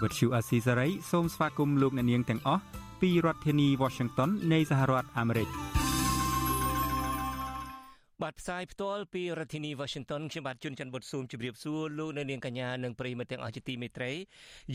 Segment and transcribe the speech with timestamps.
[0.00, 2.62] ភាសាខ្មែរ Vuthu Azizi Serai សូមស្វាគមន៍លោកអ្នកនាងទាំងអស់
[3.00, 5.48] ពីរដ្ឋធានី Washington នៃសហរដ្ឋអាមេរិក។
[8.26, 14.12] បាទផ្សាយផ្ទាល់ពីរដ្ឋធានី Washington ខ្ញុំបាទជួនច័ន្ទបុតស៊ូមជម្រាបសួរលោកនៅនាងកញ្ញានិងប្រិយមិត្តទាំងអស់ជាទីមេត្រី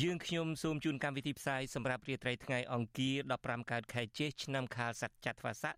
[0.02, 3.16] យើងខ្ញុំសូមជូនកម្មវិធីផ្សាយសម្រាប់រាត្រីថ្ងៃអង្គារ
[3.46, 5.76] 15កើតខែចេសឆ្នាំខាលស័កចត្វាស័ក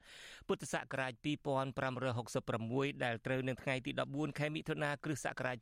[0.47, 5.57] ពុទ្ធសករាជ2566ដែលត្រូវនៅថ្ងៃទី14ខែមិថុនាគ្រិស្តសករាជ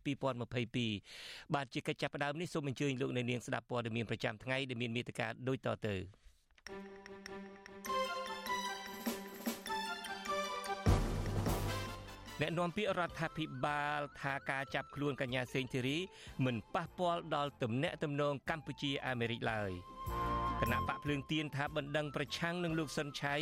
[0.75, 5.95] 2022បាទជាកិច្ចចាប់ផ្ដើមនេះសូមអញ្ជើញលោកនៅនាងស្ដាប់ព័ត៌មានប្រចាំថ្ងៃដែលមានមេត្តាដូចតទៅ
[6.67, 8.10] thank you
[12.41, 15.97] អ្នកនាំពាក្យរដ្ឋាភិបាលថាការចាប់ខ្លួនកញ្ញាសេងធីរី
[16.45, 19.71] មិនប៉ះពាល់ដល់ទំនាក់ទំនងកម្ពុជាអាមេរិកឡើយ
[20.61, 23.35] គណៈបកភ្លើងទៀនថាបណ្ដឹងប្រឆាំងនឹងលោកសុនឆៃ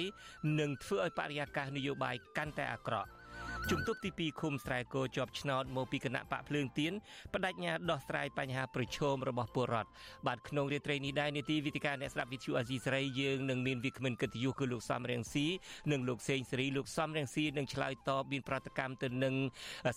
[0.59, 3.09] នឹងធ្វើឲ្យបរិយាកាសនយោបាយកាន់តែអាក្រក់
[3.67, 6.93] ជំទប់ទី2ឃុំស្រែគោជាប់ឆ្នោតមកពីគណៈបកភ្លើងទៀន
[7.33, 9.89] បដិញ្ញាដោះស្រាយបញ្ហាប្រឈមរបស់ពលរដ្ឋ
[10.27, 15.45] បាទក្នុងរាត្រីនេះដែរនីតិវិទ្យាអ្នកស្ដាប់វិទ្យុអាស៊ីសេរីយើងនឹងមានវិក្កាមិនកិត្តិយសគឺលោកសំរៀងស៊ី
[15.91, 19.35] និងលោកសេងសេរីលោកសំរៀងស៊ីនឹងឆ្លើយតបមានប្រតិកម្មទៅនឹង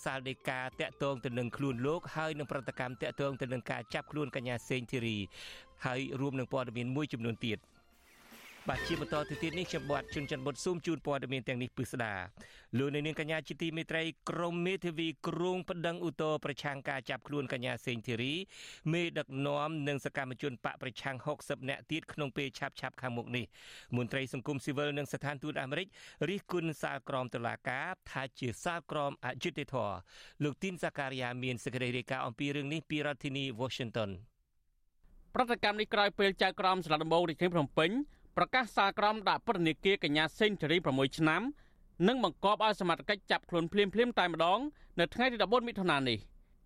[0.05, 5.17] សាលដីកាតាក់ទងទៅនឹងខ្លួនលោកហើយនឹងប្រតិកម្មតាក់ទងទៅនឹងការចាប់ខ្លួនកញ្ញាសេងធីរី
[5.85, 7.59] ហើយរួមនឹងព័ត៌មានមួយចំនួនទៀត
[8.69, 12.13] បាទជាបន្តទៅទៀតនេះខ្ញុំបាទជួនច័ន្ទបុតស៊ូមជូនព័ត៌មានទាំងនេះពិស្ដា
[12.77, 18.33] លោកនាងកញ្ញាជាទីមេត្រីក្រមមេធាវីគ្រងប្តឹងឧទ្ធរប្រឆាំងការចាប់ខ្លួនកញ្ញាសេងធីរី
[18.93, 23.45] មេដឹកនាំនិងសកម្មជនបកប្រឆាំង60នាក់ទៀតក្នុងពេលឆាប់ឆាប់ខាងមុខនេះ
[23.97, 25.87] មន្ត្រីសង្គមស៊ីវិលនិងស្ថានទូតអាមេរិក
[26.29, 29.95] រិះគន់សាលក្រមតុលាការថាជាសាលក្រមអយុត្តិធម៌
[30.43, 34.09] លោកទីនសាការីយ៉ាមានសេចក្តីរាយការណ៍អំពីរឿងនេះពីរដ្ឋធានី Washington
[35.35, 37.91] ប្រតិកម្មនេះក្រោយពេលចៅក្រមស្លាប់ដំបូងរាជធានីភ្នំពេញ
[38.37, 41.41] ប្រកាសសាលក្រមដាក់ពន្ធនាគារកញ្ញាសេងធារី6ឆ្នាំ
[42.07, 44.59] និងបង្គាប់ឲ្យសមត្ថកិច្ចចាប់ខ្លួនភ្លាមភ្លាមតែម្ដង
[44.99, 46.19] នៅថ្ងៃទី14មិថុនានេះ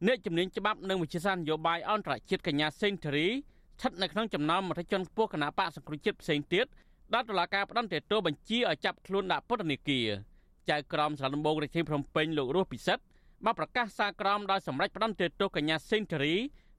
[0.07, 6.65] អ្នកជំនាញច្បាប់និងវិជាសាស្ត្រនយោបាយអន្តរជាតិកញ្ញាសេងធារីស្ថិតនៅក្នុងចំណោមមន្ត្រីជាន់ខ្ពស់គណៈបកសង្គ្រោះជាតិផ្សេងទៀត
[7.13, 10.07] ដែលតុលាការផ្តន្ទាទោសបញ្ជាឲ្យចាប់ខ្លួនដាក់ពន្ធនាគារ
[10.69, 13.03] ចៅក្រមស្រុកដំបងរាជធានីភ្នំពេញលោករស់ពិសិដ្ឋ
[13.45, 16.35] បានប្រកាសសារក្រមដោយសម្រេចផ្តន្ទាទោសកញ្ញាសេងធារី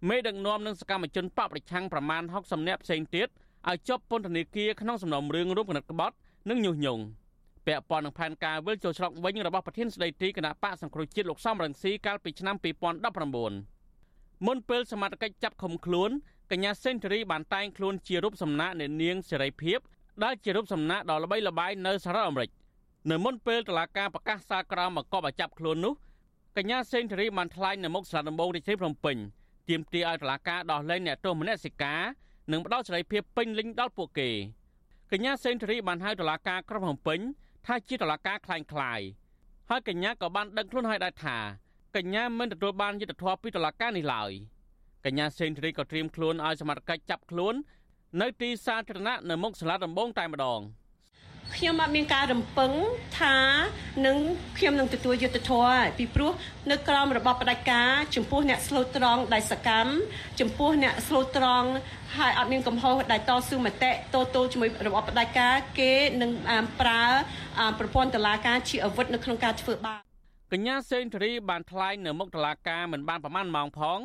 [0.09, 3.28] មេដឹកនាំនិងសកម្មជនបកប្រឆាំងប្រមាណ60នាក់ផ្សេងទៀត
[3.71, 6.15] ឲ្យជាប់ពន្ធនាគារក្នុងសំណុំរឿងរួមគណិតក្បត់
[6.49, 7.03] និងញុះញង់
[7.67, 12.57] ពាក់ព័ន្ធនឹងផែនការវិលចូលស្រុកវិញរបស់ប្រធានស្ដីទីគណៈបកសង្គ្រោះជាតិលោកសំរងស៊ីកាលពីឆ្នាំ
[13.71, 16.11] 2019មុនពេលសមត្ថកិច្ចចាប់ឃុំខ្លួន
[16.51, 19.78] កញ្ញាសេនស៊ូរីបានតែងខ្លួនជារូបសំណាកនៃនាងសេរីភាព
[20.25, 22.51] ដែលជារូបសំណាកដ៏ល្បីល្បាញនៅសហរដ្ឋអាមេរិក
[23.11, 25.95] នៅមុនពេលតុលាការប្រកាសសាលក្រមមកកប់ឲ្យចាប់ខ្លួននោះ
[26.57, 29.17] កញ្ញាសេនស៊ូរីបានថ្លែងនៅមុខសាលាដំបងរាជធានីភ្នំពេញ
[29.69, 32.03] ទាមទារឲ្យតុលាការដោះលែងអ្នកទោសមនសិការ
[32.52, 34.30] និងផ្ដល់សេរីភាពពេញលេញដល់ពួកគេ
[35.12, 37.19] កញ្ញាសេនស៊ូរីបានហៅតុលាការក្រុងភ្នំពេញ
[37.66, 39.02] ថាជាតុលាការคล้ายคล้าย
[39.69, 41.38] ហើយកញ្ញាក៏បានដឹងខ្លួនហើយដែរថា
[41.96, 44.31] កញ្ញាមិនទទួលបានយុត្តិធម៌ពីតុលាការនេះឡើយ
[45.06, 47.56] កញ្ញាសេនស៊ូរីក៏ត្រៀមខ្លួនឲ្យសមត្ថកិច្ចចាប់ខ្លួន
[48.22, 50.59] នៅទីសាធារណៈនៅមុខសាលាដំបងតែម្ដង។
[51.56, 52.72] ខ្ញុំអត់មានការរំពឹង
[53.20, 53.36] ថា
[54.06, 54.16] នឹង
[54.59, 56.32] ខ្ញុំនឹងទទួលយុត្តិធម៌ពីព្រោះ
[56.70, 59.91] នៅក្រមរបបផ្ដាច់ការចំពោះអ្នកស្លូតត្រង់ដែលសកម្ម
[60.41, 61.69] ចំពោះអ្នកស្លូតត្រង់
[62.16, 65.92] ហើយអត់មានកំហុសដែលតស៊ូមតិតទល់ជាមួយរបបផ្ដាច់ការគេ
[66.22, 66.31] នឹង
[66.81, 67.04] ប្រើ
[67.78, 70.00] ប្រព័ន្ធតុលាការជាអាវុធនៅក្នុងការធ្វើបាប
[70.53, 73.98] កញ្ញាសេនធរីបានថ្លែងនៅមុខតុលាការមិនបានប្រមាណម៉ោងផង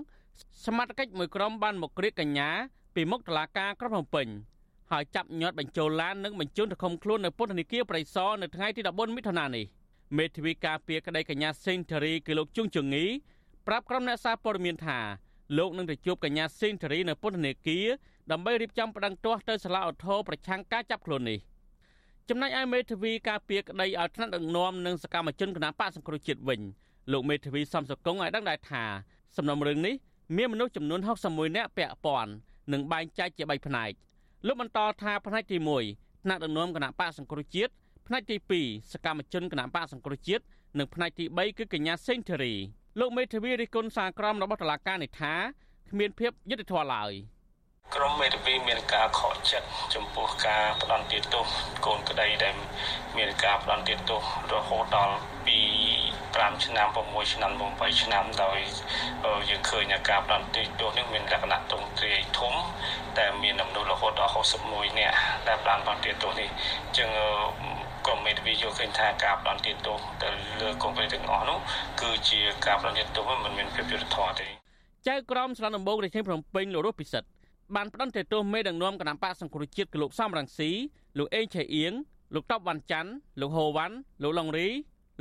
[0.66, 2.50] សមត្ថកិច្ចមួយក្រុមបានមកក្រៀកកញ្ញា
[2.96, 4.28] ពីមុខតុលាការក្រុងភ្នំពេញ
[4.94, 9.66] ហើយចាប់ញាត់បញ្ចូលឡាននិងបញ្ជូនទៅឃុំខ្លួននៅពន្ធនាគារប្រៃសណនៅថ្ងៃទី14មិថុនានេះ
[10.18, 13.06] មេធាវីការពារក្តីកញ្ញាសេងធារីគឺលោកជុងជងី
[13.68, 15.00] ប្រាប់ក្រុមអ្នកសារព័ត៌មានថា
[15.58, 17.88] លោកនឹងទៅជួបកញ្ញាសេងធារីនៅពន្ធនាគារ
[18.32, 21.40] ដើម្បីរៀបចំប្តឹងទាស់ទៅសាលាឧទ្ធរប្រឆាំងការចាប់ខ្លួននេះ
[22.30, 26.62] ចំណែកឯមេធាវីការពារក្តីឲ្យថ្នាក់ដឹកនាំនិងសកម្មជនគណបកសង្គ្រោះជាតិវិញ
[27.12, 28.84] លោកមេធាវីសំសកុងឲ្យដឹងដែរថា
[29.38, 29.96] សំណុំរឿងនេះ
[30.38, 31.00] មានមនុស្សចំនួន
[31.30, 32.32] 61នាក់ពាក់ព័ន្ធ
[32.72, 33.92] និងបែងចែកជា3ផ្នែក
[34.48, 35.58] លោកបន្តថាផ្នែកទី
[35.92, 37.72] 1ថ្នាក់ដឹកនាំគណៈបកសង្គ្រោះជាតិ
[38.08, 40.44] ផ្នែកទី2សកម្មជនគណៈបកសង្គ្រោះជាតិ
[40.80, 42.54] និងផ្នែកទី3គឺកញ្ញាសេងធារី
[43.00, 45.34] លោកមេធាវីរិះគន់សារក្រមរបស់តុលាការនេះថា
[45.90, 47.12] គ្មានភាពយុត្តិធម៌ឡើយ
[47.96, 51.46] ក្រមមេធាវីមានការខកចិត្តចំពោះការផ្ដន់ទាទោស
[51.86, 52.56] កូនក្តីដែល
[53.18, 54.22] មានការផ្ដន់ទាទោស
[54.54, 55.16] រហូតដល់
[55.46, 55.60] ពី
[56.42, 58.58] 5ឆ្នាំ6ឆ្នាំ8ឆ្នាំដោយ
[59.50, 62.54] យើងឃើញការផ្ដន់ទាទោសនេះមានលក្ខណៈទ្រង់ទ្រាយធំ
[63.18, 64.32] តែមានចំនួនរហូតដល់
[64.66, 65.16] 61នាក់
[65.48, 66.50] ដែលបានបានទៀតទោសនេះ
[66.98, 67.10] ចឹង
[68.06, 70.30] ក្រុមមេធាវីយល់ឃើញថាការផ្ដន់ទាទោសទៅ
[70.62, 71.58] លើកុំព្រីទាំងអស់នោះ
[72.02, 74.48] គឺជាការផ្ដន់ទាទោសមិនមានភាពយុត្តិធម៌ទេ
[75.08, 77.28] ចៅក្រមស្រុកដំបងរាជធានីភ្នំពេញលោករស់ពិសិដ្ឋ
[77.76, 80.72] បានផ្ដន់ទោសមេដឹកនាំគណៈបកសង្គ្រោះជាតិគឺលោកសំរងស៊ី
[81.18, 81.94] លោកអេងឆៃអៀង
[82.36, 84.70] លោកតបវ៉ាន់ច័ន្ទលោកហូវ៉ាន់លោកឡុងរី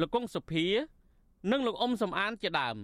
[0.01, 0.67] លោកកុងសុភា
[1.51, 2.77] និងលោកអ៊ុំសំអានជាដើម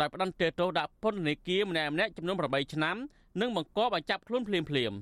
[0.00, 2.96] ដោយផ្ដន់ទោសដាក់ពន្ធនាគារម្នាក់ម្នាក់ចំនួន8ឆ្នាំ
[3.40, 4.92] និងបង្គាប់ឲ្យចាប់ខ្លួនភ្លាមភ្លាម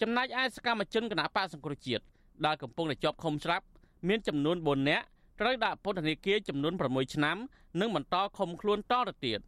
[0.00, 2.04] ចំណែកឯសកម្មជនគណៈបកសង្គ្រោះជាតិ
[2.46, 3.64] ដែលកំពុងតែជាប់ឃុំស្រាប់
[4.08, 5.04] មានចំនួន4នាក់
[5.40, 7.36] ត្រូវដាក់ពន្ធនាគារចំនួន6ឆ្នាំ
[7.80, 9.40] និងបន្តឃុំខ្លួនតទៅទៀត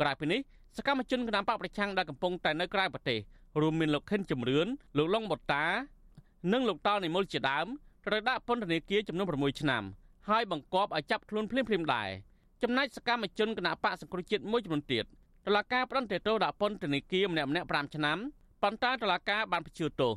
[0.00, 0.40] ក្រៅពីនេះ
[0.76, 3.18] សកម្មជនគណបកប្រឆាំងដែលកំពុងតែនៅក្រៅប្រទេស
[3.60, 5.64] រួមមានលោកខិនជំរឿនលោកឡុងបតា
[6.52, 7.66] និងលោកតលនិមលជាដើម
[8.06, 9.82] ត្រូវដាក់ពន្ធនាគារចំនួន6ឆ្នាំ
[10.28, 12.08] ហើយបង្គាប់ឲ្យចាប់ខ្លួនភ្លាមៗដែរ
[12.62, 15.04] ចំណែកសកម្មជនគណបកសង្គ្រោះជាតិមួយចំនួនទៀត
[15.46, 18.18] តឡាការផ្ដន្ទាទោសដាក់ពន្ធនាគារម្នាក់ម្នាក់5ឆ្នាំ
[18.62, 20.12] ប៉ុន្តែតឡាការបានបញ្ជឿទោស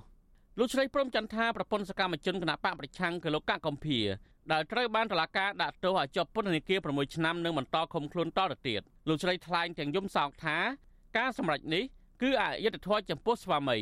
[0.60, 4.00] លោកស្រីព្រំចន្ទថាប្រពន្ធសកម្មជនគណបកប្រឆាំងគឺលោកកកកំភៀ
[4.52, 10.58] ដែលត្រូវបានតឡាការដាក់ទោសឲ្យជាប់ពន្ធនាគារ6ឆ្នាំនិងបន្តឃុំខ្លួនតទៅទៀតលោកស្រីថ្លែងទាំងយំសោកថា
[11.18, 11.84] ការសម្រេចនេះ
[12.22, 13.78] គឺអយុត្តិធម៌ចំពោះស្វាមី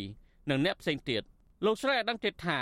[0.49, 1.21] និងអ្នកផ្សេងទៀត
[1.65, 2.59] លោកស្រីឲ្យដឹងទៀតថា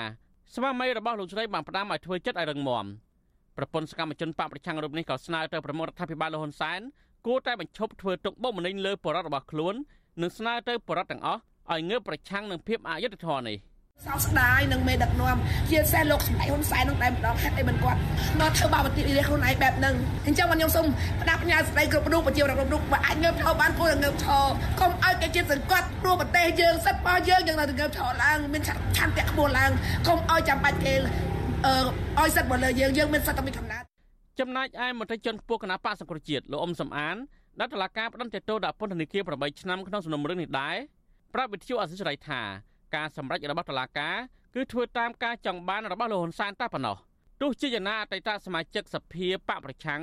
[0.56, 2.86] ស្វាមីរបស់លោកស្រីបានផ្ដាំឲ្យធ្វើចិត្តឲ្យរឹងមាំ
[3.58, 6.80] ប្រពន្ធសកម្មជនបកប្រឆាំងរូបនេះក៏ស្នើទៅប្រមុខរដ្ឋាភិបាលលោកហ៊ុនសែន
[7.28, 9.76] គួរតែបញ្ឈប់ធ្វើទុកបុកម្នេញលើបរិវត្តរបស់ខ្លួន
[10.22, 13.58] និងស្នើទៅបរិវត្តទាំងអស់ឲ្យងើបប្រឆាំងនឹងភាពអយុត្តិធម៌នេះ
[14.06, 15.38] សោកស្ដាយនឹងមេដឹកនាំ
[15.70, 18.00] ជាពិសេសលោកសម្ដេចហ៊ុនសែននឹងតែម្ដងហេតុអីមិនគាត់
[18.40, 19.96] មកធ្វើបាបប្រទេសរាជខ្លួនឯងបែបហ្នឹង
[20.28, 20.86] អញ្ចឹងខ្ញុំសូម
[21.22, 24.46] ផ្ដាប់ផ្ញើស្ដីគ្រប់រូបប្រជារដ្ឋគ្រប់រូបបើអាចងើបឈរបានគួរតែងើបឈរ
[24.80, 28.62] កុំឲ្យគេជាតិសង្កត់ព្រោះប្រទេសយើងសិទ្ធិរបស់យើងយើងនៅតែងើបឈរឡើងមាន
[28.98, 29.72] ឆន្ទៈខ្ពស់ឡើង
[30.08, 33.86] កុំឲ្យចាំបាច់គេអឺ ឲ្យសិទ្ធិមកលើយើងយើងមានសិទ្ធិតែមានកំណត់
[34.40, 37.16] ចំណែកឯមន្ត្រីជាន់ខ្ពស់គណៈបកសង្គ្រោះជាតិលោកអ៊ុំសំអាន
[37.60, 40.76] ដែលតឡាការផ្ដន្ទាទោសដាក់ពន្ធនាគារ8ឆ្នាំក្នុងសំណុំរឿងនេះដែរ
[41.34, 42.42] ប្រាប់វិទ្យុអសិរ័យថា
[42.96, 44.16] ការសម្រេចរបស់តឡាការ
[44.56, 46.98] គឺធ្វើតាមការចង់បានរបស់លោកហ៊ុនសែនតែប៉ុណ្ណោះ
[47.42, 50.02] ទោះជាយ៉ាងណាអតីតសមាជិកសភាបកប្រឆាំង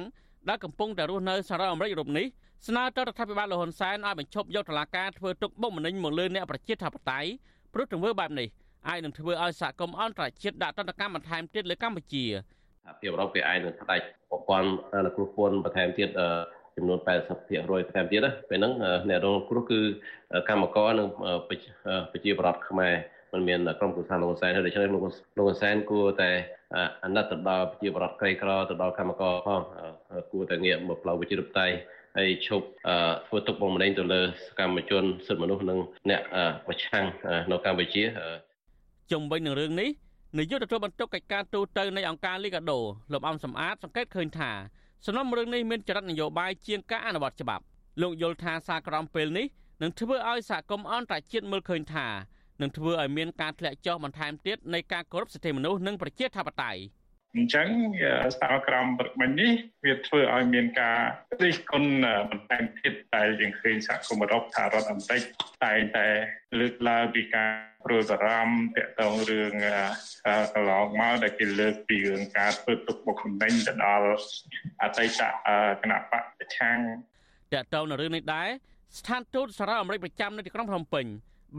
[0.48, 2.26] ដែលកំពុងតែរស់នៅសហរដ្ឋអាមេរិករូបនេះ
[2.68, 7.28] ស្នើទៅរដ្ឋាភិបាលលោកហ៊ុនសែនឲ្យបញ្ឈប់យកតឡាការធ្វើទុកបុកម្នេញមកលើអ្នកប្រជាធិបតេយ្យ
[7.72, 8.48] ព្រោះទង្វើបែបនេះ
[8.88, 12.24] អាចនឹងធ្វើឲ្យសហគមន៍អន្តរជាតិដាក់ទណ្ឌកម្មបន្ថែមទៀតលើកម្ពុជា
[12.84, 16.08] សហភាពអឺរ៉ុបគេអាចនឹងផ្ដាច់ប្រព័ន្ធអនុគ្រោះពន្ធបន្ថែមទៀត
[16.76, 18.72] ចំនួន80%ថែមទៀតណាពេលហ្នឹង
[19.08, 19.80] អ្នករងគ្រោះគឺ
[20.48, 21.08] កម្មករនិង
[21.48, 22.94] ប្រជាពលរដ្ឋខ្មែរ
[23.32, 25.02] มันមានក្រុមគូសាលោកហ៊ុនសែនហើយដូច្នេះលោក
[25.36, 26.30] លោកហ៊ុនសែនគួរតែ
[27.04, 29.62] អាណិតទៅដល់ប្រជាពលរដ្ឋក្រីក្រទៅដល់កម្មករផង
[30.32, 31.66] គួរតែងាកមកផ្លូវវិជារបតៃ
[32.16, 32.66] ហើយឈប់
[33.26, 35.78] ធ្វើទុកបុកម្នេញទៅលើសកម្មជនសិទ្ធិមនុស្សនិង
[36.10, 36.22] អ្នក
[36.66, 37.04] ប្រឆាំង
[37.50, 38.02] នៅកម្ពុជា
[39.10, 39.90] ជុំវិញនឹងរឿងនេះ
[40.38, 41.66] នាយកទទួលបន្ទុកកិច្ចការទូត
[41.96, 42.78] នៃអង្គការលីកាដូ
[43.12, 44.50] លោកអំសំអាតសង្កេតឃើញថា
[45.06, 47.64] សំណុំរឿងនេះមានចរិតនយោបាយជាងការអនុវត្តច្បាប់
[48.02, 49.46] លោកយល់ថាសារក្រមពេលនេះ
[49.82, 52.06] នឹងធ្វើឲ្យសហគមន៍អន្តរជាតិមើលឃើញថា
[52.60, 56.80] នឹងធ្វើឲ្យមានការធ្លាក់ចុះបន្ថែមទៀតនៃការគោរពសិទ្ធិមនុស្សនិងប្រជាធិបតេយ្យ
[57.36, 57.68] អញ្ចឹង
[58.40, 59.52] សារក្រមព្រឹកមិញនេះ
[59.84, 60.98] វាធ្វើឲ្យមានការ
[61.42, 61.92] រិះគន់
[62.30, 65.22] បន្ថែមទៀតតែយើងឃើញសហគមន៍អឺរ៉ុបថារដ្ឋអាមេរិក
[65.64, 66.06] តែតែ
[66.60, 67.50] លើកឡើងពីការ
[67.84, 69.52] ព្រួយបារម្ភទាក់ទងរឿង
[70.54, 74.06] កន្លងមកដែលគេលើកពីរឿងការធ្វើទុកបុកម្នេញទៅដល់
[74.82, 75.20] អតីត
[75.82, 76.78] គណៈបកប្រឆាំង
[77.52, 78.48] ទាក់ទងនឹងរឿងនេះដែរ
[78.98, 81.06] ស្ថានទូតសហរដ្ឋអាមេរិកប្រចាំនៅទីក្រុងភ្នំពេញ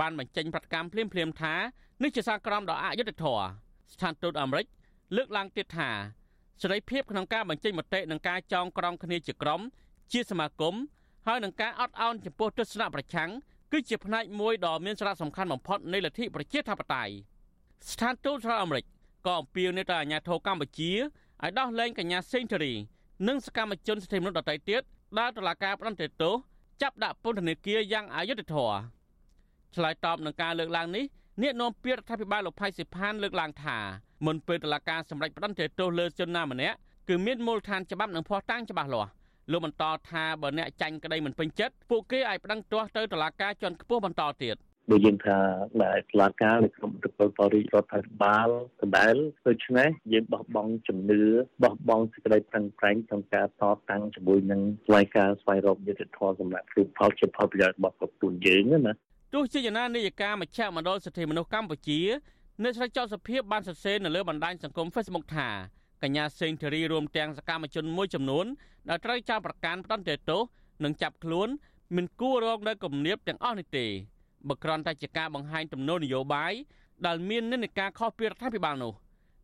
[0.02, 1.56] បានបញ្ចេញប្រតិកម្មភ្លាមភ្លាមថា
[2.04, 3.46] នេះជាសារក្រមដ៏អយុត្តិធម៌
[3.94, 4.66] ស្ថានទូតអាមេរិក
[5.14, 5.90] លើកឡើងទៀតថា
[6.62, 9.62] សេរីភាពក្នុងការបញ្ចេញមតិនិងការចងក្រងគ្នាជាក្រុម
[10.12, 10.76] ជាសមាគម
[11.28, 13.30] ហើយនឹងការអត់ឱនចំពោះទស្សនៈប្រឆាំង
[13.72, 17.14] គឺជាផ្នែកមួយដ៏មានសារៈសំខាន់បំផុតនៃលទ្ធិប្រជាធិបតេយ្យ
[17.92, 18.86] ស្ថានទូតសហរដ្ឋអាមេរិក
[19.28, 22.74] ក៏អំពាវនាវទៅអាជ្ញាធរកម្ពុជាឲ្យដោះលែងកញ្ញាសេងធារី
[23.28, 24.82] និងសកម្មជនសិទ្ធិមនុស្សដទៃទៀត
[25.20, 26.36] ដែលតុលាការផ្តន្ទាទោស
[26.82, 28.78] ចាប់ដាក់ពន្ធនាគារយ៉ាងអយុត្តិធម៌
[29.76, 31.06] ឆ្លើយតបនឹងការលើកឡើងនេះ
[31.42, 33.78] អ្នកនាំពាក្យរដ្ឋាភិបាលលោកផៃសិផានលើកឡើងថា
[34.26, 36.78] មុនពេលតុលាការសម្រេចផ្តន្ទាទោសលើជនណាម្នាក់
[37.10, 39.12] គឺមានមូលដ្ឋានច្បាប់និងភស្តុតាងច្បាស់លាស់
[39.52, 44.58] លោកបន្តថាបើអ្នកចាញ់ក្តីមិនពេញចិត្តពួកគេអាចប្តឹងទាស់ទៅតុលាការជាន់ខ្ពស់បន្តទៀត
[44.92, 45.38] ដូចយើងថា
[45.84, 48.48] ដែលតុលាការនៅក្នុងប្រព័ន្ធបរិយារដ្ឋាភិបាល
[48.82, 49.16] ដដែល
[49.48, 51.24] ដូច្នេះយើងបោះបង់ជំនឿ
[51.64, 58.94] បោះបង់សេចក្តីប្រឹងប្រែងក្នុងការតតាំងជាមួយនឹងស្វ័យការស្វែងរកយុត្តិធម៌សម្រាប់គ្រប់ផលជាផលប្រយោជន៍របស់ប្រជាជនយើងណា
[59.34, 62.00] ទោះជាយ៉ាងណានាយិកាមជ្ឈមណ្ឌលសិទ្ធិមនុស្សកម្ពុជា
[62.64, 65.50] នៅស្រុកចោតសភាពបានសរសេរនៅលើបណ្ដាញសង្គម Facebook ថា
[66.04, 68.46] កញ្ញាសេងធារីរួមទាំងសកម្មជនមួយចំនួន
[68.90, 70.42] ដែលត្រូវចោទប្រកាន់ផ្ដន្ទាទោស
[70.84, 71.50] និងចាប់ខ្លួន
[71.96, 73.86] មិនគួររងនៅគំនាបទាំងអស់នេះទេ
[74.48, 76.54] បើគ្រាន់តែជាការបង្ហាញទំនោរនយោបាយ
[77.06, 78.94] ដែលមាននិន្នាការខុសពីរដ្ឋាភិបាលនោះ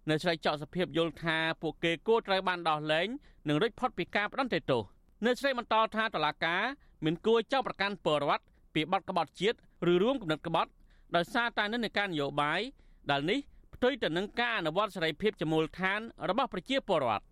[0.09, 3.07] នៅស្រីចောက်សភាពយល់ថាពួកគេគួរត្រូវបានដោះលែង
[3.47, 4.81] និងរួចផុតពីការផ្ដន្ទាទោស
[5.25, 6.57] នៅស្រីបន្តថាតឡាកា
[7.05, 9.57] មិនគួរចោទប្រកាន់ពលរដ្ឋពីបទក្បត់ជាតិ
[9.91, 10.71] ឬរួមគំនិតក្បត់
[11.15, 12.61] ដោយសារតែនិន្នាការនយោបាយ
[13.10, 13.39] ដែលនេះ
[13.75, 17.24] ផ្ទុយទៅនឹងការអនុវត្តសេរីភាពជាមូលដ្ឋានរបស់ប្រជាពលរដ្ឋ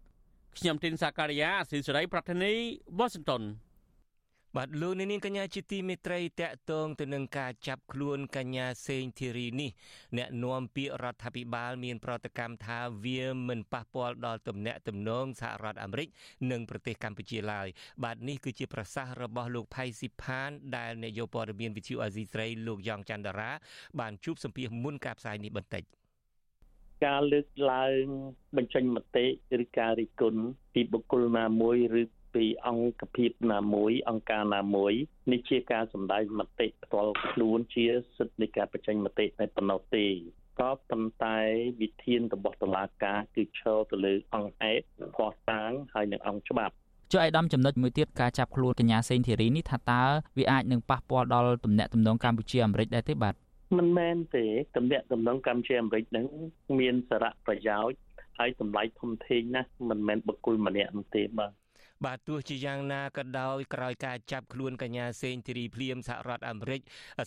[0.58, 2.54] ខ្ញុំទីនសាការីយ៉ាអស៊ីសេរីប្រធានី
[2.98, 3.42] វ៉ាស៊ីនតោន
[4.58, 9.72] បាទលោកនាងកញ្ញាជាទីមេត្រីតកតងទៅនឹងការចាប់ខ្លួនកញ្ញាសេងធីរីនេះ
[10.18, 16.08] អ្នកនាំពាក្យរដ្ឋាភិបាលមានប្រតិកម្មថាវាមិនប៉ះពាល់ដល់ទំនាក់ទំនងសហរដ្ឋអាមេរិក
[16.52, 17.68] និងប្រទេសកម្ពុជាឡើយ
[18.04, 23.52] បាទនេះគឺជាប្រសាសន៍របស់លោកផៃស៊ីផានដែលនាយកព័ត៌មានវិទ្យុអាស៊ីស្រីលោកយ៉ងច័ន្ទរា
[24.00, 25.84] បានជួបសម្ភាសមុនការផ្សាយនេះបន្តិច
[27.06, 28.06] ការលើកឡើង
[28.58, 29.26] បញ្ចេញមតិ
[29.64, 30.42] ឬការរិះគន់
[30.74, 34.94] ពីបុគ្គលណាមួយឬ ពីអង្គភាពណាមួយអង្គការណាមួយ
[35.32, 37.86] នេះជាការសម្ដែងមតិផ្ទាល់ខ្លួនជា
[38.18, 40.06] សិទ្ធិនៃការបញ្ចេញមតិតែប៉ុណ្ណោះទេ
[40.60, 41.38] ក៏ប៉ុន្តែ
[41.82, 44.84] វិធានរបស់តុលាការគឺឈរទៅលើអង្គហេតុ
[45.16, 46.74] ភ័ស្តុតាងហើយនិងអង្គច្បាប់
[47.12, 50.04] ចុះឯកឧត្តមចំណុចមួយទៀតការចាប់ខ្លួនកញ្ញាសេងធីរីនេះថាតើ
[50.38, 53.36] វាអាចនឹងប៉ះពាល់ដល់ទំនាក់ទំនងកម្ពុជាអាមេរិកដែរទេបាទ
[53.78, 54.46] មិនមែនទេ
[54.78, 56.26] ទំនាក់ទំនងកម្ពុជាអាមេរិកនឹង
[56.80, 57.98] មានសារៈប្រយោជន៍
[58.38, 61.52] ហើយតម្លៃធំធេងណាស់មិនមែនបុគ្គលម្នាក់នោះទេបាទ
[62.06, 66.82] បាទទោះជាយ៉ាងណាក៏ដោយក្រោយការចាប់ខ្លួនកញ្ញាសេងធីរីភ្លាមសហរដ្ឋអាមេរិក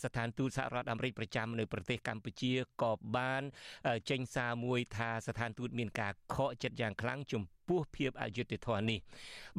[0.05, 2.52] ស្ថានទូតសហរដ្ឋអាមេរិកប្រចាំនៅប្រទេសកម្ពុជា
[2.83, 3.43] ក៏បាន
[4.11, 8.99] ចេញសារមួយថាស្ថានទូតមានការខកចិត្តយ៉ាងខ្លាំងចំ ពោះភាពអយុត្តិធម៌នេះ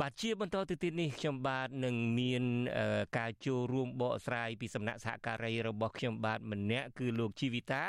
[0.01, 2.43] បាទជាបន្តទៅទៀតនេះខ្ញុំបាទនឹងមាន
[3.17, 7.82] ការចូលរួមបកស្រាយពីសំណាក់សហការីរបស់ខ្ញុំបាទម្នាក់គឺលោកជីវិតា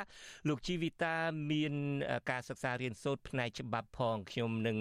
[0.49, 1.14] លោកជីវិតា
[1.50, 1.73] មាន
[2.31, 4.78] ការសិក្សារៀនសូត្រផ្នែកច្បាប់ផងខ្ញុំនឹង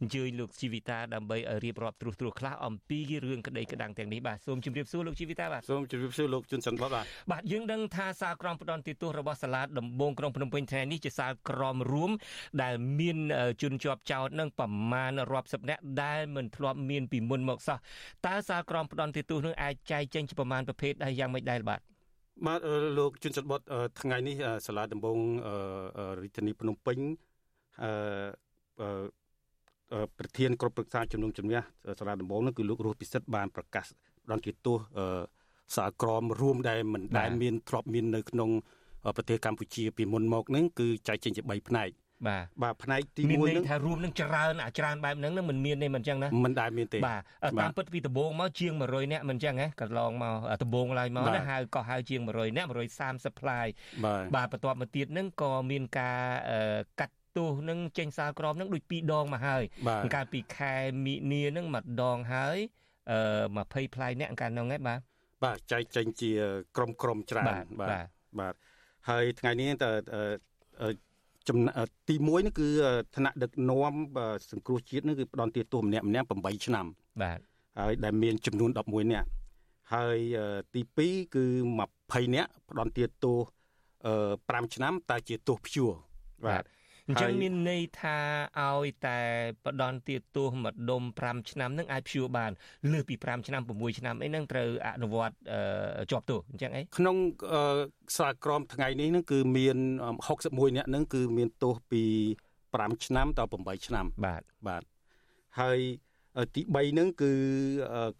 [0.00, 12.10] អញ្ជើញលោកជីវិតាដើម្បីរៀបរាប់ត្រួសត្រាសខ្លះអំពីរឿងក្តីក្តាំងទាំងនេះបាទសូមជម្រាបសួរលោកជីវិតាបាទសូមជម្រាបសួរលោកជុនច័ន្ទបាទបាទយើងដឹងថាសាលក្រមផ្ដន់ទីទោសរបស់សាលាដំបងក្រុងភ្នំពេញថ្ងៃនេះជាសាលក្រមរួម
[12.62, 13.18] ដែលមាន
[13.62, 17.78] ជនជាប់ចោតនឹងប្រមាណរាប់សិបនាក់ដែលមិនធ្លាប់មានពីមុនមកសោះ
[18.26, 21.80] តើសាលក្រមផ្ដន់ទោសនឹងអាចចែកចេញជាប្រមាណប្រភេទដែរយ៉ាងម៉េចដែរបាទ
[22.46, 22.60] បាទ
[22.98, 23.60] លោកជុនច័ន្ទបុត
[24.00, 25.18] ថ្ងៃនេះសាលាដំបង
[26.20, 26.98] រាជធានីភ្នំពេញ
[27.82, 27.90] អឺ
[30.18, 31.60] ប្រធានគ្រប់ប្រឹក្សាជំនុំជម្នះ
[31.98, 33.86] សាលាដំបងនោះគឺលោករស់ពិសិដ្ឋបានប្រកាស
[34.24, 34.78] ផ្ដន់ទោស
[35.76, 38.50] សាលក្រមរួមដែលមិនដែលមានធ្លាប់មាននៅក្នុង
[39.16, 41.88] ប្រទេសកម្ពុជាពីមុនមកនឹងគឺចែកចេញជា3ផ្នែក
[42.28, 47.22] បាទបាទផ្នែកទី1នឹងថារួមនឹងច្រើនអាច្រើនបែបហ្នឹងនឹងមិនមានទេមិនអញ្ចឹងណាមិនដែលមានទេបាទ
[47.60, 52.68] តាមពិតពីដំបូងមកជាង100នាក់មិនអញ្ចឹងហ៎កន្លងមកដំបូងឡើយមកណាហៅក៏ហៅជាង100នាក់
[53.04, 53.66] 130ផ្លាយ
[54.34, 56.20] បាទបន្ទាប់មកទៀតហ្នឹងក៏មានការ
[57.00, 59.62] កាត់ទោសនឹងចេញសាលក្រមនឹងដូច2ដងមកហើយ
[60.14, 60.74] កាលពីខែ
[61.06, 62.58] មិនិនានឹងម្ដងហើយ
[63.10, 63.18] អឺ
[63.88, 65.00] 20ផ្លាយអ្នកកាលនោះហ្នឹងបាទ
[65.44, 66.30] បាទចែកចេញជា
[66.76, 68.06] ក្រុមក្រុមច្រើនបាទ
[68.40, 68.54] បាទ
[69.08, 69.92] ហើយថ្ងៃនេះតើ
[72.08, 72.66] ទី1នេះគឺ
[73.14, 73.94] ឋានៈដឹកនាំ
[74.50, 76.86] សង្គ្រោះជាតិនេះគឺផ្ដន់ទាទោសម្នាក់ម្នាក់8ឆ្នាំ
[77.22, 77.38] បាទ
[77.78, 79.28] ហើយដែលមានចំនួន11នាក់
[79.94, 80.18] ហើយ
[80.74, 81.44] ទី2គឺ
[81.88, 83.38] 20នាក់ផ្ដន់ទាទោស
[84.02, 85.92] 5ឆ្នាំតែជាទោសព្យួរ
[86.46, 86.62] បាទ
[87.12, 88.16] អញ្ចឹងមានន័យថា
[88.60, 89.18] ឲ្យតែ
[89.64, 92.50] បដន់ទាទោសម្ដុំ5ឆ្នាំនឹងអាចព្យួរបាន
[92.92, 95.34] លើសពី5ឆ្នាំ6ឆ្នាំអីហ្នឹងត្រូវអនុវត្ត
[96.10, 97.16] ជាប់ទោសអញ្ចឹងអីក្នុង
[98.16, 99.78] សាលក្រមថ្ងៃនេះហ្នឹងគឺមាន
[100.26, 102.02] 61នាក់ហ្នឹងគឺមានទោសពី
[102.60, 104.82] 5ឆ្នាំដល់8ឆ្នាំបាទបាទ
[105.60, 105.78] ហើយ
[106.54, 107.32] ទី3ហ្នឹងគឺ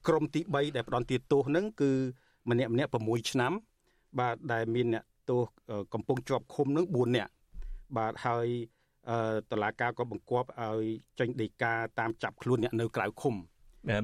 [0.08, 1.90] ក្រមទី3ដែលផ្ដន់ទាទោសហ្នឹងគឺ
[2.50, 3.52] ម្នាក់ម្នាក់6ឆ្នាំ
[4.20, 5.42] បាទដែលមានអ្នកទោស
[5.94, 7.32] កំពុងជាប់ឃុំហ្នឹង4នាក់
[7.96, 8.46] បាទហើយ
[9.50, 10.84] តឡាការក៏បង្គាប់ឲ្យ
[11.20, 13.34] ចេញដីកាតាមចាប់ខ្លួនអ្នកនៅក្រៅឃុំ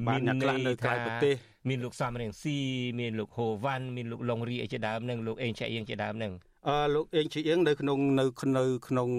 [0.07, 1.35] មានអ្នកខ្លះនៅក្រៅប្រទេស
[1.69, 2.57] មានលោកសំរៀងស៊ី
[2.99, 6.33] មានលោកហូវ៉ាន់មានលោកឡុងរីអីជាដើមនឹងលោកអេងឆៃអៀងជាដើមនឹង
[6.67, 8.25] អឺលោកអេងឆៃអៀងនៅក្នុងនៅ
[8.57, 9.09] នៅក្នុង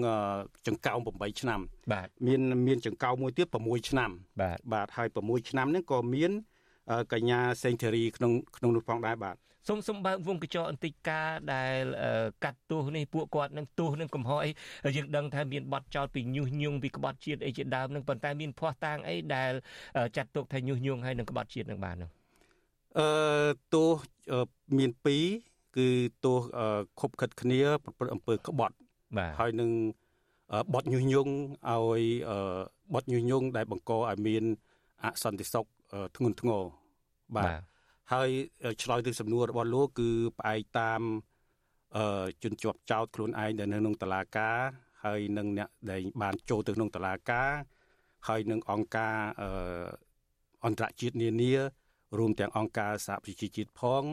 [0.67, 1.59] ចង្កោម8ឆ្នាំ
[1.91, 4.09] បាទមានមានចង្កោមមួយទៀត6ឆ្នាំ
[4.41, 6.31] បាទបាទហើយ6ឆ្នាំហ្នឹងក៏មាន
[7.13, 9.35] កញ្ញាសេងធីរីក្នុងក្នុងនោះផងដែរបាទ
[9.67, 11.81] សូមសូមបើកវងកញ្ចក់បន្តិចការដែល
[12.43, 14.51] កាត់ទោសនេះពួកគាត់នឹងទោសនឹងកំហុសអី
[14.95, 19.51] យើងដឹងថាមានបទចោទពីញុះញង់ពីក្បត់ជាតិអីជាដើមនឹងប៉ុន្តែមានភ័ស្តុតាងអីដែល
[20.17, 22.09] ចាត់ទុកថាញុះញង់ហើយនឹងក្បត់ជាតិនឹងបាននោះ
[22.99, 23.07] អឺ
[23.73, 23.91] ទោស
[24.77, 24.91] មាន
[25.33, 25.87] 2គឺ
[26.25, 26.39] ទោស
[26.99, 28.75] ខົບខិតគ្នាប្រព្រឹត្តអំពើក្បត់
[29.17, 29.71] បាទហើយនឹង
[30.73, 31.31] បទញុះញង់
[31.69, 32.01] ឲ្យ
[32.93, 34.43] បទញុះញង់ដែលបង្កឲ្យមាន
[35.03, 35.65] អសន្តិសុខ
[36.15, 36.63] ធ្ងន់ធ្ងរ
[37.37, 37.70] បាទ
[38.13, 38.29] ហើយ
[38.83, 41.01] ឆ្លើយទៅសំណួររបស់លោកគឺផ្អែកតាម
[41.97, 44.57] អឺជនជាប់ចោតខ្លួនឯងដែលនៅក្នុងតឡាការ
[45.05, 47.49] ហើយនឹងអ្នកដែលបានចូលទៅក្នុងតឡាការ
[48.27, 49.49] ហើយនឹងអង្គការអឺ
[50.65, 51.53] អន្តរជាតិនានា
[52.19, 54.03] រួមទាំងអង្គការសហប្រជាជាតិផង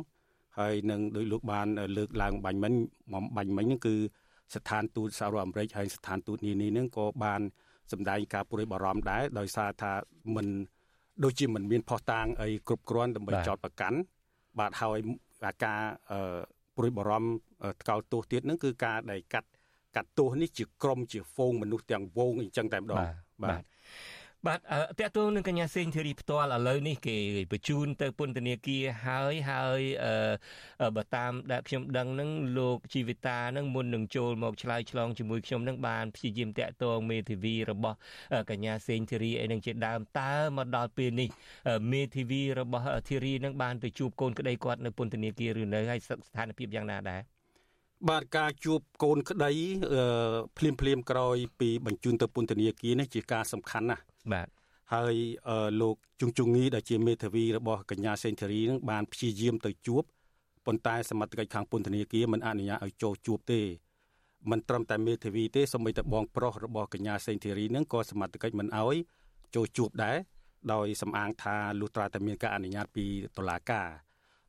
[0.59, 1.67] ហើយនឹងដោយលោកបាន
[1.97, 2.75] លើកឡើងបាញ់មិញ
[3.37, 3.97] បាញ់មិញហ្នឹងគឺ
[4.55, 7.41] ស្ថានទូតសហរដ្ឋអាមេរិកហើយស្ថានទូតនានាហ្នឹងក៏បាន
[7.93, 9.93] សម្ដែងការព្រួយបារម្ភដែរដោយសារថា
[10.37, 10.47] មិន
[11.25, 13.99] ដូចជាមិនមានផុសតាងអីគ្រប់គ្រាន់ដើម្បីចោតប្រកាន់
[14.59, 14.99] បាទហើយ
[15.47, 15.81] អាការ
[16.77, 17.31] ព្រួយបារម្ភ
[17.83, 19.49] ថ្កោលទោសទៀតហ្នឹងគឺការដែលកាត់
[19.97, 23.03] កាត់ទោសនេះជាក្រុមជាហ្វូងមនុស្សទាំងវងអញ្ចឹងតែម្ដង
[23.43, 23.63] បាទ
[24.47, 24.61] បាទ
[25.01, 27.17] តើតើនឹងកញ្ញាសេងធីរីផ្ទាល់ឥឡូវនេះគេ
[27.53, 29.81] បញ្ជូនទៅពន្ធនាគារហើយហើយ
[30.97, 37.97] បើតាមដែលខ្ញុំដឹងនឹងលោកជីវិតានឹងមុននឹងចូលមកឆ្លើយឆ្លងជាមួយខ្ញុំនឹងបានព្យាយាមតាក់ទងមេធាវីរបស់
[38.51, 41.29] កញ្ញាសេងធីរីអីនឹងជាដើមតើមកដល់ពេលនេះ
[41.93, 47.38] មេធាវីរបស់ធីរីនឹងបានទៅជួបកូនក្តីគាត់នៅពន្ធនាគារឬនៅហើយស្ថានភាពយ៉ាងណាដែរ
[48.07, 49.53] បាទការជួបកូនក្តី
[50.59, 54.03] ភ្លាមភ្លាមក្រោយពីបញ្ជូនទៅពន្ធនាគារនេះជាការសំខាន់ណាស់
[54.33, 54.49] បាទ
[54.95, 55.15] ហើយ
[55.81, 60.03] លោកជុងជុងងីដែលជាមេធាវីរបស់កញ្ញាសេនធរីនឹងបានព្យាយាមទៅជួប
[60.67, 63.61] ប៉ុន្តែសមត្ថកិច្ចខាងពន្ធនាគារមិនអនុញ្ញាតឲ្យចូលជួបទេ
[64.51, 68.95] មិនត្រឹមតែមេធាវីទេសូម្បីតែបងប្រុសរបស់កញ្ញាសេនធីរីនឹងក៏សមត្ថកិច្ចមិនអោយ
[69.55, 70.17] ចូលជួបដែរ
[70.73, 73.05] ដោយសំអាងថាលុះត្រាតែមានការអនុញ្ញាតពី
[73.37, 73.89] តុលាការ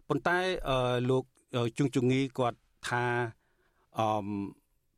[0.10, 0.38] ប៉ុន្តែ
[1.10, 1.24] លោក
[1.78, 2.58] ជុងជុងងីគាត់
[2.90, 3.04] ថា
[3.98, 4.08] អឺ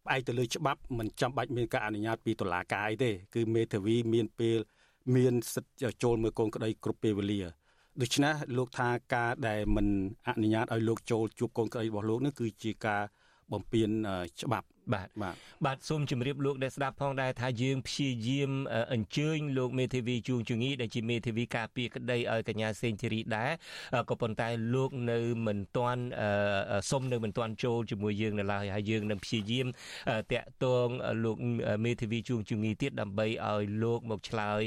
[0.06, 4.58] ផ្អែកទៅលើច្បាប់មិនចាំបាច់មានការអនុញ្ញាតពីតុលាការទេគឺមេធាវីមានពេល
[5.16, 7.42] មានសិទ្ធិចូលមើលកូនក្តីគ្រប់ពេលវេលា
[8.02, 9.88] ដូច្នេះលោកថាការដែលមិន
[10.28, 13.02] អនុញ្ញាតឲ្យលោកចូលជួបកូនក្តីរបស់លោកនេះគឺជាការ
[13.52, 13.90] បំពេញ
[14.42, 15.36] ច្បាប់ បាទបាទ
[15.66, 18.52] បាទសូមជម្រាបលោកដែលស្ដាប់ផងដែរថាយើងព្យាយាម
[18.94, 23.52] អញ្ជើញលោកមេធាវីជួងជងីដែលជាមេធាវីការពារក្តីឲ្យកញ្ញាសេងធីរីដែរ
[24.10, 26.04] ក៏ប៉ុន្តែលោកនៅមិនទាន់
[26.90, 29.68] សុំនៅមិនទាន់ចូលជាមួយយើងនៅឡើយហើយយើងនឹងព្យាយាម
[30.32, 30.88] តាក់ទង
[31.24, 31.38] លោក
[31.86, 34.62] មេធាវីជួងជងីទៀតដើម្បីឲ្យលោកមកឆ្លើយ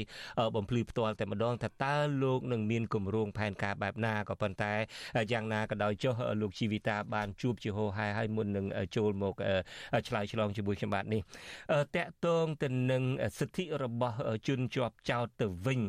[0.55, 4.73] បំភ្លឺផ្ទាល់តែម្ដងថាតើលោកនឹងមានគម្រោងផែនការបែបណាក៏ប៉ុន្តែ
[5.31, 9.35] យ៉ាងណាក៏ដោយចុះលោកជីវិតាបានជួបជាហោហែហើយមុននឹងចូលមក
[10.07, 11.21] ឆ្លើយឆ្លងជាមួយខ្ញុំបាទនេះ
[11.95, 13.03] តកតងទៅនឹង
[13.39, 14.17] សិទ្ធិរបស់
[14.47, 15.81] ជនជាប់ចោតទៅវិញ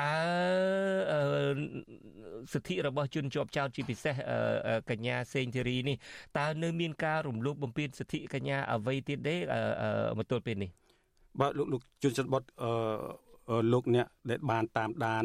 [0.00, 0.14] តើ
[2.52, 4.14] សិទ្ធិរបស់ជនជាប់ចោតជាពិសេស
[4.90, 5.96] កញ្ញាសេងធីរីនេះ
[6.38, 9.36] តើនៅមានការរំលោភបំពានសិទ្ធិកញ្ញាអ្វីទៀតទេ
[10.18, 10.70] មកទល់ពេលនេះ
[11.40, 15.24] បាទលោកលោកជនចិត្តបុតអឺលោកអ្នកដែលបានតាមដាន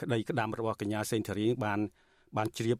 [0.00, 1.80] ក្តីក្តាំរបស់កញ្ញាសេងធារីបាន
[2.36, 2.78] បានជ្រាប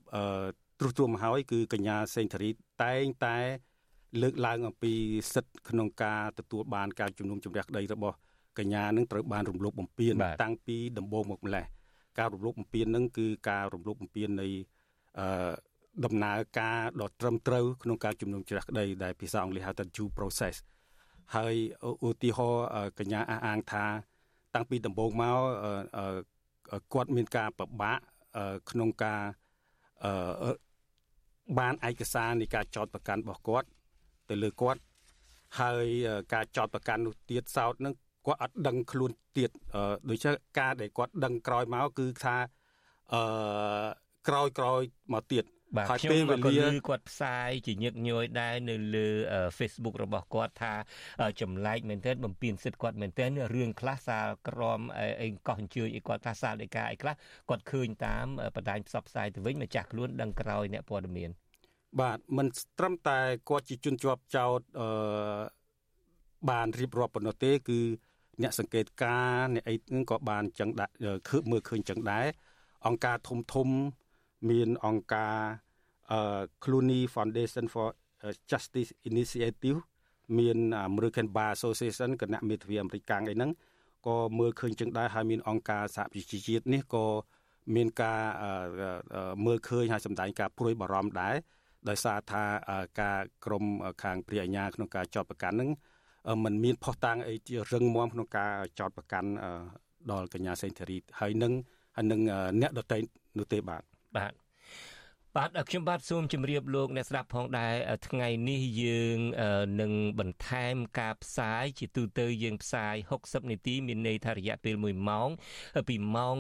[0.79, 2.51] ទ្រុសទ្រមហើយគឺកញ្ញាសេងធារី
[2.85, 3.39] តែងតែ
[4.23, 4.93] លើកឡើងអំពី
[5.35, 8.17] សិទ្ធិក្នុងការទទួលបានការជំនុំជម្រះក្តីរបស់
[8.59, 11.65] កញ្ញានឹងត្រូវបានរំលោភបំពានតាំងពីដំបូងមកម្លេះ
[12.19, 14.49] ការរំលោភបំពាននឹងគឺការរំលោភបំពាននៃ
[15.19, 15.53] អឺ
[16.05, 20.57] ដំណើរការដ៏ត្រឹមត្រូវក្នុងការជំនុំជម្រះក្តីដែលភាសាអង់គ្លេសហៅថា due process
[21.37, 21.55] ហើយ
[22.09, 22.67] ឧទាហរណ៍
[22.99, 23.85] កញ្ញាអះអាងថា
[24.55, 25.39] តាំងពីដំបូងមក
[26.93, 28.03] គាត់មានការប្របាក់
[28.71, 29.23] ក្នុងការ
[31.59, 33.69] បានឯកសារនៃការចោតប្រកាន់របស់គាត់
[34.31, 34.81] ទៅលើគាត់
[35.61, 35.87] ហើយ
[36.33, 37.95] ការចោតប្រកាន់នោះទៀតសោតនឹង
[38.27, 39.51] គាត់អត់ដឹងខ្លួនទៀត
[40.09, 42.37] ដូចជាការដែលគាត់ដឹងក្រោយមកគឺថា
[43.13, 43.21] អឺ
[44.29, 44.81] ក្រោយក្រោយ
[45.15, 45.45] មកទៀត
[45.91, 49.09] ហើយពេលវេលាគាត់ផ្សាយជាញឹកញយដែរនៅលើ
[49.59, 50.75] Facebook របស់គាត់ថា
[51.41, 54.81] ចម្លែកមែនទែនបំពេញសិទ្ធិគាត់មែនទែនរឿងខ្លះសាលក្រម
[55.23, 57.15] អីកោះអញ្ជើញអីគាត់ថាសាលដីកាអីខ្លះ
[57.51, 61.31] គាត់ឃើញតាមបណ្ដាញផ្សព្វផ្សាយទៅវិញម្ចាស់ខ្លួនដឹងក្រោយអ្នកព័ត៌មាន
[61.99, 62.47] បាទមិន
[62.79, 65.41] ត្រឹមតែគាត់ជាជនជាប់ចោតអឺ
[66.51, 67.81] បានរៀបរាប់ប៉ុណ្ណោះទេគឺ
[68.43, 70.95] អ្នកសង្កេតការអ្នកអីហ្នឹងក៏បានចឹងដាក់
[71.29, 72.27] ឃើញមើលឃើញចឹងដែរ
[72.87, 73.69] អង្គការធំធំ
[74.51, 75.37] មានអង្គការ
[76.13, 77.89] អឺ Clooney Foundation for
[78.51, 79.79] Justice Initiative
[80.39, 83.51] មាន American Bar Association គណៈមេធាវីអាមេរិកកាំងអីហ្នឹង
[84.07, 87.07] ក៏មើលឃើញចឹងដែរហើយមានអង្គការសហប្រជាជាតិនេះក៏
[87.75, 88.21] មានការ
[89.47, 91.35] មើលឃើញហើយសម្ដែងការព្រួយបារម្ភដែរ
[91.89, 92.45] ដោយសារថា
[93.01, 93.65] ការក្រម
[94.03, 95.71] ខាងព្រាអាញាក្នុងការចោតប្រកាន់នឹង
[96.45, 99.31] มันមានផុសតាំងអីជារឹងមាំក្នុងការចោតប្រកាន់
[100.11, 101.53] ដល់កញ្ញាសេងធារីហើយនឹង
[101.97, 102.21] ហើយនឹង
[102.61, 102.99] អ្នកដតី
[103.39, 103.83] នោះទេបាទ
[104.17, 104.33] បាទ
[105.37, 107.75] បាទខ្ញុំបាទសូមជម្រាបលោកអ្នកស្ដាប់ផងដែរ
[108.09, 109.19] ថ្ងៃនេះយើង
[109.81, 115.29] នឹងបន្ថែមការផ្សាយជាទូទៅយើងផ្សាយ60នាទីមានន័យថារយៈពេល1ម៉ោង
[115.89, 116.37] ពីម៉ោង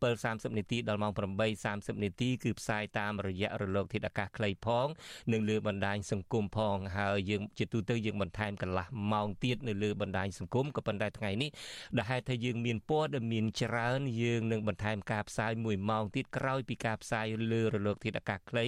[0.00, 1.12] 7:30នាទីដល់ម៉ោង
[1.56, 4.86] 8:30នាទីគឺផ្សាយតាមរយៈរលកធាតុអាកាសខ្លីផង
[5.32, 11.50] និងលើបណ្ដាញសង្គមផងហើយយើងជាទូទៅយើងបន្ថែមកន្លះម៉ោងទៀតនៅលើបណ្ដាញសង្គមក៏ប៉ុន្តែថ្ងៃនេះ
[11.96, 18.66] ដែលហេតុថាយើងមានព័ត៌មានច្រើនយើងនឹងបន្ថែមការផ្សាយ1ម៉ោងទៀតក្រោយពីការផ្សាយលើរលកធាតុអាកាសខ្លី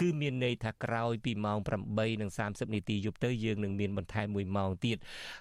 [0.00, 1.58] គឺមានន័យថាក្រោយពីម៉ោង
[2.16, 4.98] 8:30នាទីយប់ទៅយើងនឹងមានបន្ថែម1ម៉ោងទៀត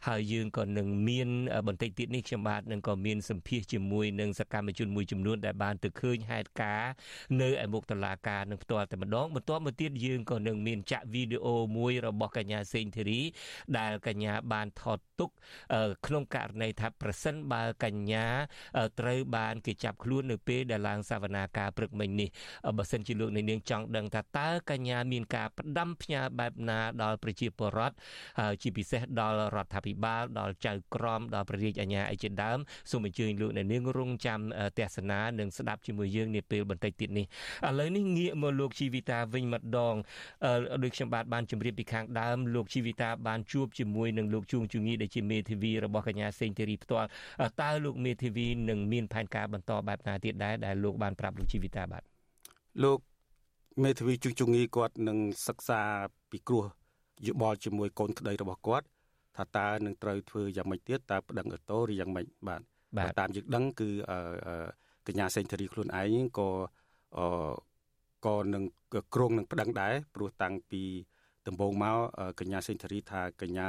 [0.07, 1.29] ហើយយើងក៏នឹងមាន
[1.67, 6.91] បន្តិចទៀតនេះខ្ញុំបាទនឹងក៏មានសម្ភាសជាមួយនឹងសកម្មជនមួយចំនួនដែលបានទៅឃើញហេតុការណ៍
[7.41, 13.21] នៅឯមុខតុលាការនឹងផ្ទាល់តែម្ដងបន្ទាប់មកទៀតយើងក៏នឹងមានចាក់វីដេអូមួយរបស់កញ្ញាសេងធីរី
[13.77, 15.29] ដែលកញ្ញាបានថតទុក
[16.05, 18.25] ក្នុងករណីថាប្រសិនបើកញ្ញា
[18.99, 22.29] ត្រូវបានគេចាប់ខ្លួននៅពេលដែលឡើងសវនាការព្រឹកមិញនេះ
[22.77, 27.95] បើសិនជាលោកនាងនាងចង់ដឹងថាតើកញ្ញាមានការផ្ដាំផ្ញើបែបណាដល់ប្រជាពលរដ្ឋ
[28.61, 32.59] ជាពិសេសដល់រដ្ឋាភិបាលដល់ចៅក្រមដល់ព្រះរាជអាជ្ញាអីជាដើម
[32.91, 34.39] សូមអញ្ជើញលោកអ្នកនាងរងចាំ
[34.79, 37.25] ទស្សនានិងស្ដាប់ជាមួយយើងនាពេលបន្តិចទៀតនេះ
[37.67, 39.95] ឥឡូវនេះងាកមកលោកជីវិតាវិញម្ដង
[40.83, 47.07] ដោយខ្ញុំបាទបានជម្រាបពីខាងដើមលោកជីវិតាបានជួបជាមួយនឹងលោកជួងជងីដែលជាមេធាវីរបស់កញ្ញាសេងធីរីផ្ទាល់
[47.61, 52.03] តើលោកមេធាវីនឹងមានផែនការបន្តបែបណាទៀតដែរដែលលោកបានប្រាប់លោកជីវិតាបាទ
[52.83, 52.99] លោក
[53.81, 55.81] មេធាវីជួងជងីគាត់នឹងសិក្សា
[56.31, 56.63] ពីគ្រោះ
[57.27, 58.85] យោបល់ជាមួយកូនក្តីរបស់គាត់
[59.37, 63.89] ថាតើនឹងត្រូវធ្វើយ៉ាងម៉េចទៀតតើប្តឹងអូតូឬយ៉ាងម៉េចបាទតាមយើងដឹងគឺ
[65.07, 66.49] កញ្ញាសេងធារីខ្លួនឯងក៏
[67.17, 67.25] អឺ
[68.25, 68.63] ក៏នឹង
[69.15, 70.83] ក្រុងនឹងប្តឹងដែរព្រោះតាំងពី
[71.47, 71.97] ដំបូងមក
[72.39, 73.67] កញ្ញាសេងធារីថាកញ្ញា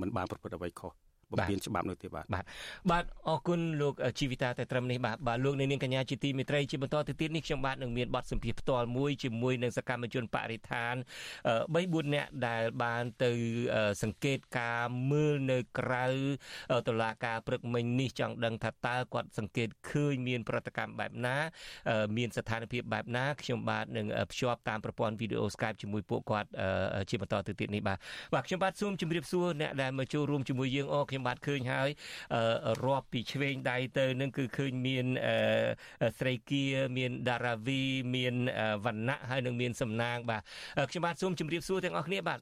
[0.00, 0.92] មិនបានប្រព្រឹត្តអ្វីខុស
[1.32, 2.44] បំពេញច្បាប់នោះទេបាទបាទ
[2.90, 10.94] បាទអរគុណលោកជីវិតាតែត្រឹមនេះបាទបាទលោកនាងកញ្ញាជាទីមេត្រីជាបន្តទៅទៀតនេះខ្ញុំបាទនឹងមានបទសម្ភាសផ្ទាល់មួយជាមួយនឹងសកម្មជនបរិស្ថាន
[11.54, 13.32] 3 4នាក់ដែលបានទៅ
[14.02, 16.06] សង្កេតការមើលនៅក្រៅ
[16.86, 21.36] តឡាការព្រឹកមិញនេះចង់ដឹងថាតើគាត់សង្កេតឃើញមានប្រតិកម្មបែបណា
[22.16, 26.48] មានស្ថានភាពបែបណាខ្ញុំបាទនឹងភ្ជាប់តាមប្រព័ន្ធវីដេអូ Skype ជាមួយពួកគាត់
[27.10, 27.98] ជាបន្តទៅទៀតនេះបាទ
[28.34, 31.88] បាទខ្ញុំបាទសូមជម្រាបសួរអ្នកដែលមកចូលរួមជាមួយយើងអរខ្ញុំខ្ញុំបាទឃើញហើយ
[32.84, 35.06] រាប់ពីឆ្វេងដៃទៅនឹងគឺឃើញមាន
[36.18, 36.64] ស្រីគា
[36.98, 37.82] មានដារាវី
[38.16, 38.34] មាន
[38.84, 40.42] វណ្ណៈហើយនឹងមានសំណាងបាទ
[40.90, 42.40] ខ្ញុំបាទសូមជម្រាបសួរទាំងអស់គ្នាបាទ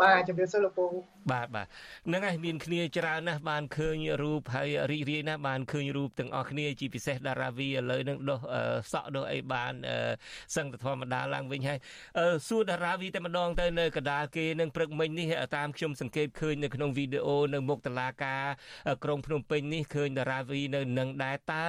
[0.00, 0.86] បាទជំរាបសួរលោកពូ
[1.30, 1.66] បាទបាទ
[2.06, 8.40] ហ្នឹងហើយមានគ្នាច្រើនណាស់បានឃើញរូបហើយរីករាយណាស់បានឃើញរូបទាំងអស់គ្នាជាពិសេសតារាវីឥឡូវហ្នឹងដោះ
[8.92, 9.72] សក់ដោះអីបាន
[10.56, 11.78] សឹងតែធម្មតាឡើងវិញហើយ
[12.48, 18.44] សួរតារាវីតែម្ដងទៅនៅកដាលគេនឹងព្រឹកមិញនេះតាមខ្ញុំសង្កេតឃើញនៅក្នុងវីដេអូនៅមុខតឡាការ
[19.04, 21.64] ក្រុងភ្នំពេញនេះឃើញតារាវីនៅនឹងដែរតើ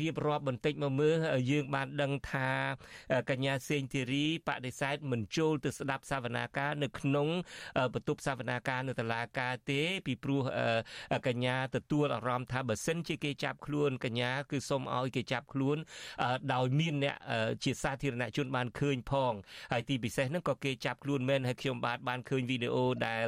[0.00, 1.16] រៀបរាប់បន្តិចមកមើល
[1.50, 2.48] យើងបានដឹងថា
[3.30, 7.28] កញ្ញាសេងធីរីបដិសេធមិនចូលទៅស្ដាប់សវនាការនៅក្នុង
[7.94, 10.42] បន្ទប់សវនាការនៅតុលាការទេ ពីព្រោះ
[11.26, 15.76] កញ្ញាទទួលអារម្មណ៍ថាបើសិនជាគេចាប់ខ្លួនកញ្ញាគឺសូមឲ្យគេចាប់ខ្លួន
[16.54, 17.16] ដោយមានអ្នក
[17.64, 19.32] ជាសាធារណជនបានឃើញផង
[19.72, 23.26] ហើយទីពិសេសហ្នឹងក៏គេចាប់ខ្លួនមែនហើយខ្ញុំបាទបានឃើញវីដេអូដែល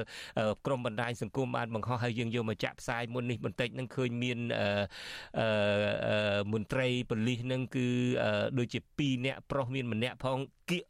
[0.67, 4.38] ក្រុមបណ្ដាញសង្គមបានបង្ហោះហើយយើងយកមកចាក់ផ្សាយមុននេះបន្តិចហ្នឹងឃើញមាន
[6.53, 7.87] មន្ត្រីប៉ូលីសហ្នឹងគឺ
[8.59, 10.38] ដូចជា2នាក់ប្រុសមានម្នាក់ផង
[10.71, 10.85] គៀក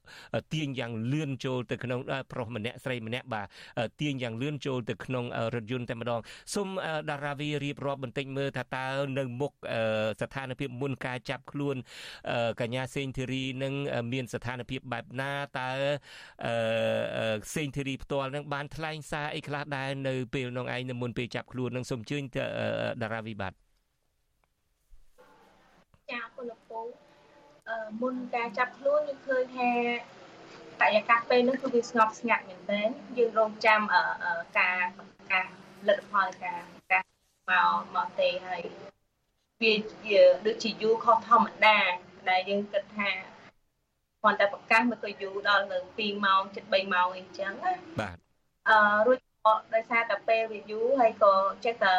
[0.53, 2.01] ទាញយ៉ាងលឿនចូលទៅក្នុង
[2.33, 3.47] ប្រុសម្នាក់ស្រីម្នាក់បាទ
[4.01, 6.21] ទាញយ៉ាងលឿនចូលទៅក្នុងរថយន្តតែម្ដង
[6.55, 6.69] សូម
[7.11, 8.87] តារាវីរៀបរាប់បន្តិចមើលថាតើ
[9.19, 9.53] នៅមុខ
[10.23, 11.77] ស្ថានភាពមុនការចាប់ខ្លួន
[12.61, 13.75] កញ្ញាសេងធីរីនឹង
[14.13, 15.71] មានស្ថានភាពបែបណាតើ
[17.55, 22.19] សេងធីរីផ្ទាល់នឹងបានថ្លែងសារអីខ្លះដែរនៅពេលនោះឯងនៅមុនពេលចាប់ខ្លួននឹងសូមជឿ
[23.03, 23.53] តារាវីបាទ
[26.11, 26.81] ចាអរគុណលោកពូ
[28.03, 29.71] មុនការចាប់ខ្លួនយើងឃើញថា
[30.81, 33.81] បរិយាកាសពេលនោះគឺវាស្ងប់ស្ងាត់មែនទែនយើងរងចាំ
[34.59, 34.83] ការ
[35.33, 35.47] ការ
[35.89, 36.61] លទ្ធផលការ
[36.93, 37.05] ការ
[37.51, 38.63] មកមកទេហើយ
[39.63, 41.79] វាជាដូចជាយូរខុសធម្មតា
[42.31, 43.11] ដែលយើងគិតថា
[44.21, 48.17] គ្រាន់តែប្រកាសមកក៏យូរដល់នៅ2ម៉ោងជិត3ម៉ោងអីចឹងណាបាទ
[48.69, 51.35] អឺរួចក៏ដោយសារតែពេលវាយូរហើយក៏
[51.65, 51.95] ចេះតែ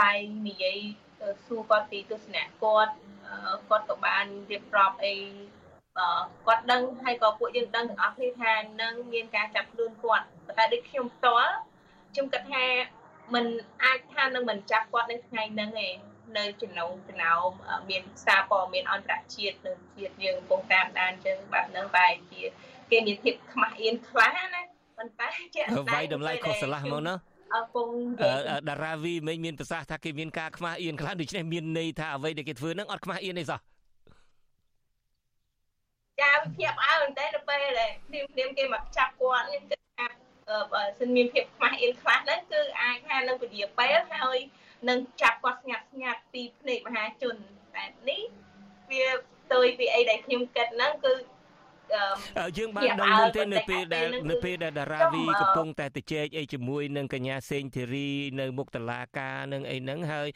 [0.00, 0.78] live និយាយ
[1.46, 2.92] សួរគាត់ពីទស្សនៈគាត់
[3.68, 5.14] គាត់ក៏បានរៀបរាប់អី
[6.46, 8.52] គាត់ដឹងហើយក៏ពួកយើងដឹងទាំងអស់គ្នាថា
[8.82, 11.52] នឹងមានការចាប់ខ្លួនគាត់ប៉ុន្តែដូចខ្ញុំផ្ទាល់
[12.12, 12.64] ខ្ញុំគិតថា
[13.34, 13.44] มัน
[13.84, 15.96] អាចថានឹងមិនចាប់គាត់នៅថ្ងៃហ្នឹងឯង
[16.38, 17.48] នៅចំណងចំណោម
[17.90, 22.42] មានសារព័ត៌មានអន្តរជាតិនៅជាតិយើងកំពុងតាមដានចឹងបែបហ្នឹងបែរជា
[22.90, 24.62] គេមានភាពខ្មាស់អៀនខ្លះណា
[24.98, 27.14] ប៉ុន្តែជាវាយតម្លៃខុសឆ្លាស់មកណា
[27.54, 27.88] អពង
[28.68, 33.58] តារាវីមិនមានប្រសាសន៍ថាគេមានការខ្មាស់អៀនខ្លះដូច្នេះមានន័យថាអ្វីដែលគេធ្វើហ្នឹងអត់ខ្មាស់អៀនទេសោះ
[36.20, 40.06] ចាវិភាពអើតែទៅពេលដែលព្រាមព្រាមគេមកចាប់គាត់ខ្ញុំគិតថា
[40.72, 44.38] បើសិនមានភាពខ្មាស់អៀនខ្លះហ្នឹងគឺអាចថានឹងពលាពេលហើយ
[44.88, 47.36] នឹងចាប់គាត់ស្ងាត់ស្ងាត់ពីភ្នែកមហាជន
[47.74, 48.22] តែនេះ
[48.90, 49.06] វា
[49.42, 51.14] ផ្ទុយពីអីដែលខ្ញុំគិតហ្នឹងគឺ
[52.58, 58.08] យើងបានដឹងមុនទេនៅពេលដែលនៅពេលដែលតារាវីកំពុងតែទៅជែកអីជាមួយនឹងកញ្ញាសេងធីរី
[58.40, 60.28] នៅមុខតឡាការនឹងអីហ្នឹងហើយ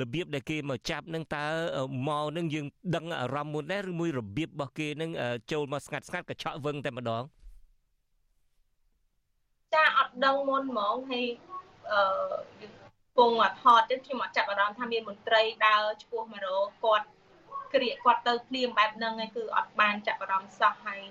[0.00, 1.46] របៀបដែលគេមកចាប់នឹងតើ
[2.08, 5.10] មកនឹងយើងដឹងអារម្មណ៍មុនដែរឬមួយរបៀបរបស់គេនឹង
[5.52, 7.22] ចូលមកស្ងាត់ស្ងាត់កញ្ឆក់វឹងតែម្ដង
[9.74, 11.26] ចាអត់ដឹងមុនហ្មងហើយ
[11.92, 12.78] អឺ
[13.18, 17.06] ពងថតទៅខ្ញុំអត់ចាប់អារម្មណ៍ថាមានមន្ត្រីដើរឆ្ពោះមករកគាត់
[17.74, 21.02] ក្រៀកគាត់ទៅភ្លាមបែបហ្នឹងឯងគឺអត់បានចាប់អារម្មណ៍សោះហើយ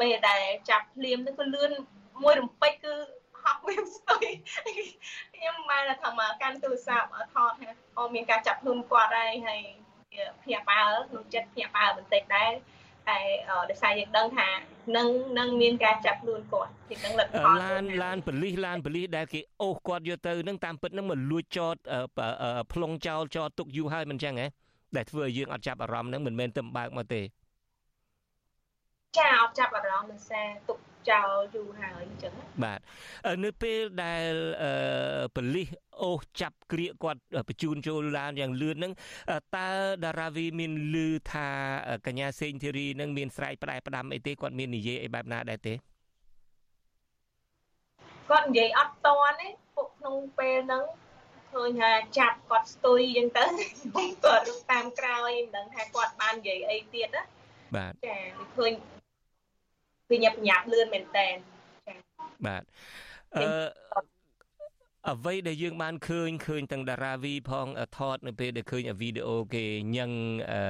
[0.00, 1.70] ពេលដែលចាប់ភ្លាមហ្នឹងគឺលឿន
[2.22, 2.94] មួយរំពេចគឺ
[3.42, 4.24] ហហប់វាស្ទុយ
[5.36, 7.52] ខ្ញុំបានថាមកកាន់ទូរស័ព្ទថត
[7.96, 9.60] អូមានការចាប់ខ្លួនគាត់ហើយហើយ
[10.42, 12.52] ភ្ញាក់ផ្អើលក្នុងចិត្តភ្ញាក់ផ្អើលបន្តិចដែរ
[13.08, 13.18] តែ
[13.70, 14.48] ដោយសារយើងដឹងថា
[14.96, 21.76] នឹងនឹងមានការចាប់ខ្លួនគាត់យើងដឹងលទ្ធផលឡានឡានបលិសឡានបលិសដែលគេអូសគាត់យកទៅនឹងតាមពិតនឹងមកលួចចត
[22.72, 24.46] ផ្លុងចោលចតទុកយូរហើយមិនចឹងហ៎
[24.96, 27.22] ដែលធ្វើឲ្យយើងអត់ចាប់អារម្មណ៍នឹងមិនមែនទៅបើកមកទេ
[29.18, 30.78] ចាអត់ចាប់អារម្មណ៍មិនសែទុក
[31.10, 32.32] ចោលយូរហើយអញ្ចឹង
[32.64, 32.80] បាទ
[33.44, 34.32] នៅពេលដែល
[35.36, 35.68] ប៉ូលីស
[36.02, 38.92] អូសចាប់ក្រៀកគាត់បញ្ជូនចូលឡានយ៉ាងលឿនហ្នឹង
[39.56, 39.68] តើ
[40.04, 41.48] តារាវីមានលឺថា
[42.06, 45.74] កញ្ញាសេងធីរីនឹងមានស្រែកផ្ដែផ្ដាំអីទេគាត់មាននិយាយអីបែបណាដែរទេ
[48.30, 50.82] គាត់និយាយអត់តន់ទេពួកក្នុងពេលហ្នឹង
[51.56, 53.50] ឃើញថាចាប់គាត់ស្ទុយអញ្ចឹង
[53.96, 57.22] ទៅគាត់តាមក្រោយមិនដឹងថាគាត់បាននិយាយអីទៀតណា
[57.76, 58.16] បាទចា
[58.56, 58.72] ឃើញ
[60.10, 61.28] វាញាប់ញាប់លឿនមែនតើ
[62.46, 62.62] បាទ
[63.36, 63.46] អឺ
[65.10, 67.66] អ្វីដែលយើងបានឃើញឃើញទាំងតារាវីផង
[67.98, 69.64] ថតនៅពេលដែលឃើញវីដេអូគេ
[69.96, 70.10] ញ៉ឹង
[70.52, 70.62] អឺ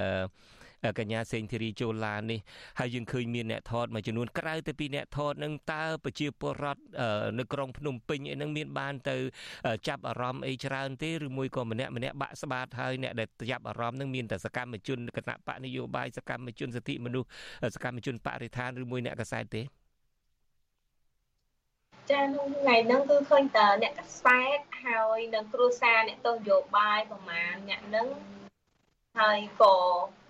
[0.99, 2.40] កញ្ញាសេងធីរីចូលឡាននេះ
[2.79, 6.83] ហើយយើងឃើញមានអ្នកថតមួយចំនួនក្រៅទៅពីអ្នកថតនឹងតើប្រជាពលរដ្ឋ
[7.38, 9.16] នៅក្រុងភ្នំពេញអីនឹងមានបានទៅ
[9.88, 17.29] ចាប់អារម្មណ៍អីច្រើនទេឬមួយក៏ម្នាក់ម្នាក់បាក់ស្បាតហើយអ្នកដែលចាប់អារម្មណ៍នឹងមានតែសកម្មជនគណៈបកនយោបាយសកម្មជនសិទ្ធិមនុស្ស
[17.75, 19.62] សកម្មជនបរិស្ថានឬមួយអ្នកកសែតទេ
[22.12, 28.07] ចាក្នុងថ្ងៃហ្នឹងគឺឃើញតែអ្នកកសែតហើយនឹងគ្រួសារអ្នកទស្សនយោបាយប្រហែលអ្នកហ្នឹង
[29.18, 29.74] ហើយក៏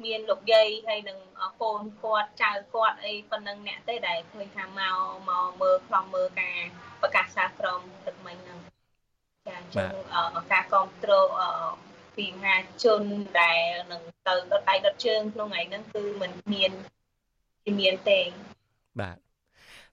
[0.05, 1.19] មានលោកយាយហើយនឹង
[1.63, 4.97] កូនគាត់ចៅគាត់អីប៉ុណ្ណឹងអ្នកទេដែលឃើញថាមក
[5.29, 6.59] មកមើលខ្លំមើលការ
[7.01, 8.61] ប្រកាសសាក្រមទឹកមិញហ្នឹង
[9.47, 9.93] ចាអញ្ចឹង
[10.53, 11.29] ការគ្រប់គ្រង
[12.17, 13.03] ពីមហាជន
[13.41, 16.73] ដែលនឹងទៅដុតដៃដុតជើងក្នុងថ្ងៃហ្នឹងគឺมันមាន
[17.81, 18.21] មានទេ
[19.01, 19.19] បាទ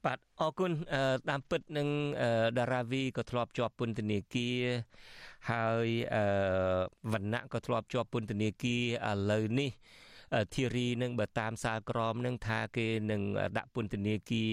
[0.05, 0.71] បាទអរគុណ
[1.29, 1.87] តាមពិតនឹង
[2.57, 4.63] តារាវីក៏ធ្លាប់ជាប់ពន្ធនាគារ
[5.51, 5.87] ហើយ
[7.13, 9.71] វណ្ណៈក៏ធ្លាប់ជាប់ពន្ធនាគារឥឡូវនេះ
[10.53, 13.21] ធីរីនឹងបើតាមសារក្រមនឹងថាគេនឹង
[13.57, 14.49] ដាក់ពន្ធនាគារ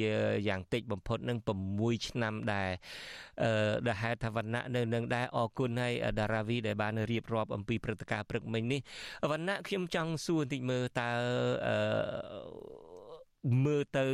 [0.48, 1.38] យ៉ាងតិចបំផុតនឹង
[1.72, 2.70] 6ឆ្នាំដែរ
[3.42, 8.81] អឺដែលហេតុថាវណ្ណៈនៅនឹងដែរអរគុណហើយដារាវីដែលបានរៀបរាប់អំពីព្រឹត្តិការណ៍ព្រឹកមិញនេះ
[9.31, 11.12] វណ្ណៈខ្ញុំចង់សួរបន្តិចមើលតើ
[11.66, 11.76] អឺ
[13.64, 14.07] មើលទៅ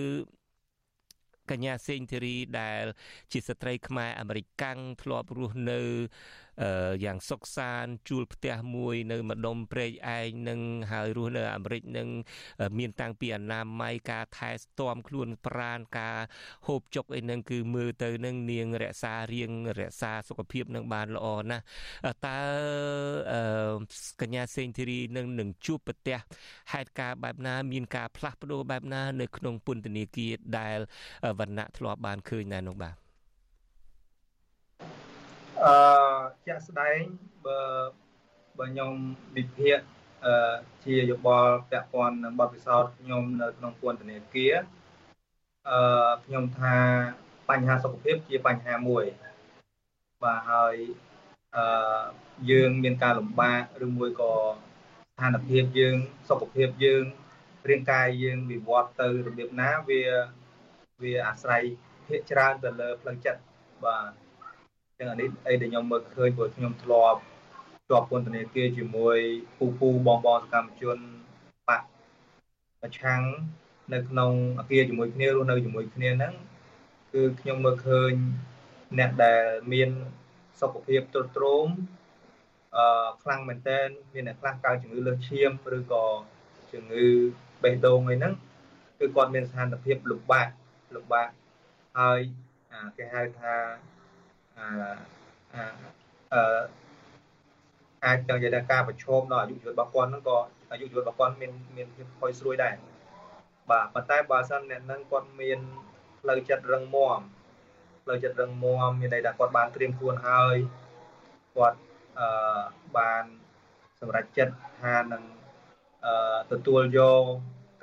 [1.50, 2.84] កញ្ញាសេងធីរីដែល
[3.32, 5.80] ជាស្ត្រីខ្មែរអាមេរិកកាំងធ្លាប់រស់នៅ
[7.04, 10.60] យ៉ាងសុខសាន្តជួលផ្ទះមួយនៅម្ដុំព្រែកឯងនឹង
[10.92, 12.08] ហើយរស់នៅអាមេរិកនឹង
[12.78, 16.18] មានតាំងពីអនាម័យការថែស្ទាំខ្លួនប្រានការ
[16.66, 21.64] ហូបចុកអីនឹងគឺមើលទៅនឹងនាងរក្សារៀងរក្សាសុខភាពនឹងបានល្អណាស់
[22.26, 22.40] តើ
[24.20, 26.18] កញ្ញាសេងធីរីនឹងនឹងជួបប្រទះ
[26.72, 30.78] ហេតុការបែបណា មានការផ្លាស់ប្ដូរបែបណា នៅក្នុងពន្ធនាគារដែល
[31.40, 33.05] វណ្ណៈធ្លាប់បានឃើញដែរនោះបាទ
[35.66, 35.79] អឺ
[36.46, 37.00] ជាក់ស្ដែង
[37.46, 37.61] បើ
[38.59, 38.92] បើខ្ញុំ
[39.37, 39.79] វិភាគ
[40.26, 44.55] អឺជាយោបល់ពាក់ព័ន្ធនឹងបទពិសោធន៍ខ្ញុំនៅក្នុងពន្ធនាគារ
[45.68, 46.76] អឺខ្ញុំថា
[47.48, 49.05] បញ្ហាសុខភាពជាបញ្ហាមួយ
[50.24, 50.74] បាទហើយ
[51.57, 52.02] អឺ
[52.50, 54.35] យើងមានការលំបាកឬមួយក៏
[55.14, 55.96] ស្ថានភាពយើង
[56.29, 57.05] សុខភាពយើង
[57.68, 60.02] រាងកាយយើងវិវត្តទៅរបៀបណាវា
[61.02, 61.62] វាអាស្រ័យ
[62.07, 63.40] ភាកច្រើនទៅលើផ្លូវចិត្ត
[63.85, 64.25] បាទ
[64.98, 67.20] ចឹងអានេះអីដែលខ្ញុំមើលឃើញព្រោះខ្ញុំធ្លាប់
[67.88, 69.18] ជាប់ពន្ធនាគារជាមួយ
[69.59, 70.98] ពូពូបងបងសកម្មជន
[71.68, 71.82] បក
[72.80, 73.22] ប្រឆាំង
[73.94, 76.35] នៅក្នុងអាគារជាមួយគ្នារស់នៅជាមួយគ្នាហ្នឹង
[77.12, 78.12] គឺខ្ញុំមើលឃើញ
[78.98, 79.90] អ្នកដែលមាន
[80.61, 81.68] សុខភាពទ្រុឌទ្រោម
[82.76, 83.80] អឺខ្លាំងមែនតើ
[84.14, 86.04] មានអ្នកខ្លះកើតជំងឺលើសឈាមឬក៏
[86.72, 87.06] ជំងឺ
[87.62, 88.35] បេះដូងអីហ្នឹង
[88.98, 90.48] គឺគាត់មានស្ថានភាពលំបាក
[90.96, 91.28] លំបាក
[91.98, 92.20] ហើយ
[92.96, 93.54] គេហៅថា
[94.58, 96.42] អឺ
[98.04, 100.38] អាចចង់និយាយថាការប្រឈមដល់អាយុជីវិតរបស់គាត់ហ្នឹងក៏
[100.70, 102.74] អាយុជីវិតរបស់គាត់មានមានភាពខុសស្រួយដែរ
[103.70, 105.58] បាទប៉ុន្តែបើសិនអ្នកហ្នឹងគាត់មាន
[106.20, 107.18] ផ្លូវចិត្តរឹងមាំ
[108.04, 110.56] ផ្លូវចិត្តរឹងមាំមានន័យថាគាត់បានត្រៀមខ្លួនហើយ
[111.56, 111.78] គាត់
[112.18, 112.62] អឺ
[112.98, 113.24] បាន
[114.00, 115.22] សម្រេចចិត្តថានឹង
[116.06, 117.22] អឺទទួលយក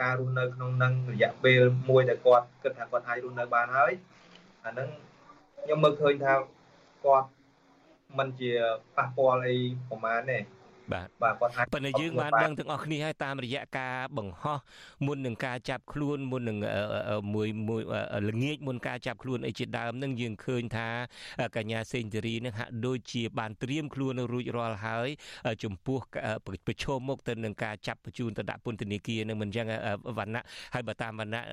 [0.01, 3.91] ការរស់នៅក្នុងនឹងរយៈពេលមួយដែលគាត់គិតថាគាត់អាចរស់នៅបានហើយ
[4.65, 4.89] អាហ្នឹង
[5.63, 6.33] ខ្ញុំមើលឃើញថា
[7.05, 7.29] គាត់
[8.17, 8.51] មិនជា
[8.95, 9.55] ប៉ះពាល់អី
[9.89, 10.37] ប្រហែលទេ
[10.91, 14.59] បាទបាទគាត់អាចប៉ុន្តែយើងបានដឹងទាំងអស់គ្នាហើយតាមរយៈការបង្ហោះ
[15.05, 16.57] មុននឹងការចាប់ខ្លួនមុននឹង
[17.33, 17.81] មួយមួយ
[18.29, 20.87] ល្ងាចមុនការចាប់ខ្លួនអីជាដើមនឹងយើងឃើញថា
[21.57, 25.09] កញ្ញាសេងធីរីនឹងហាក់ដូចជា បានត្រៀមខ្លួនរួចរាល់ហើយ
[25.63, 25.99] ចំពោះ
[26.67, 29.67] ប្រឈមមុខទៅនឹងការចាប់បញ្ជូនទៅដាក់ពន្ធនាគារនឹងមិនចឹង
[30.17, 30.43] វណ្ណៈ
[30.73, 31.43] ហើយបើតាមវណ្ណៈ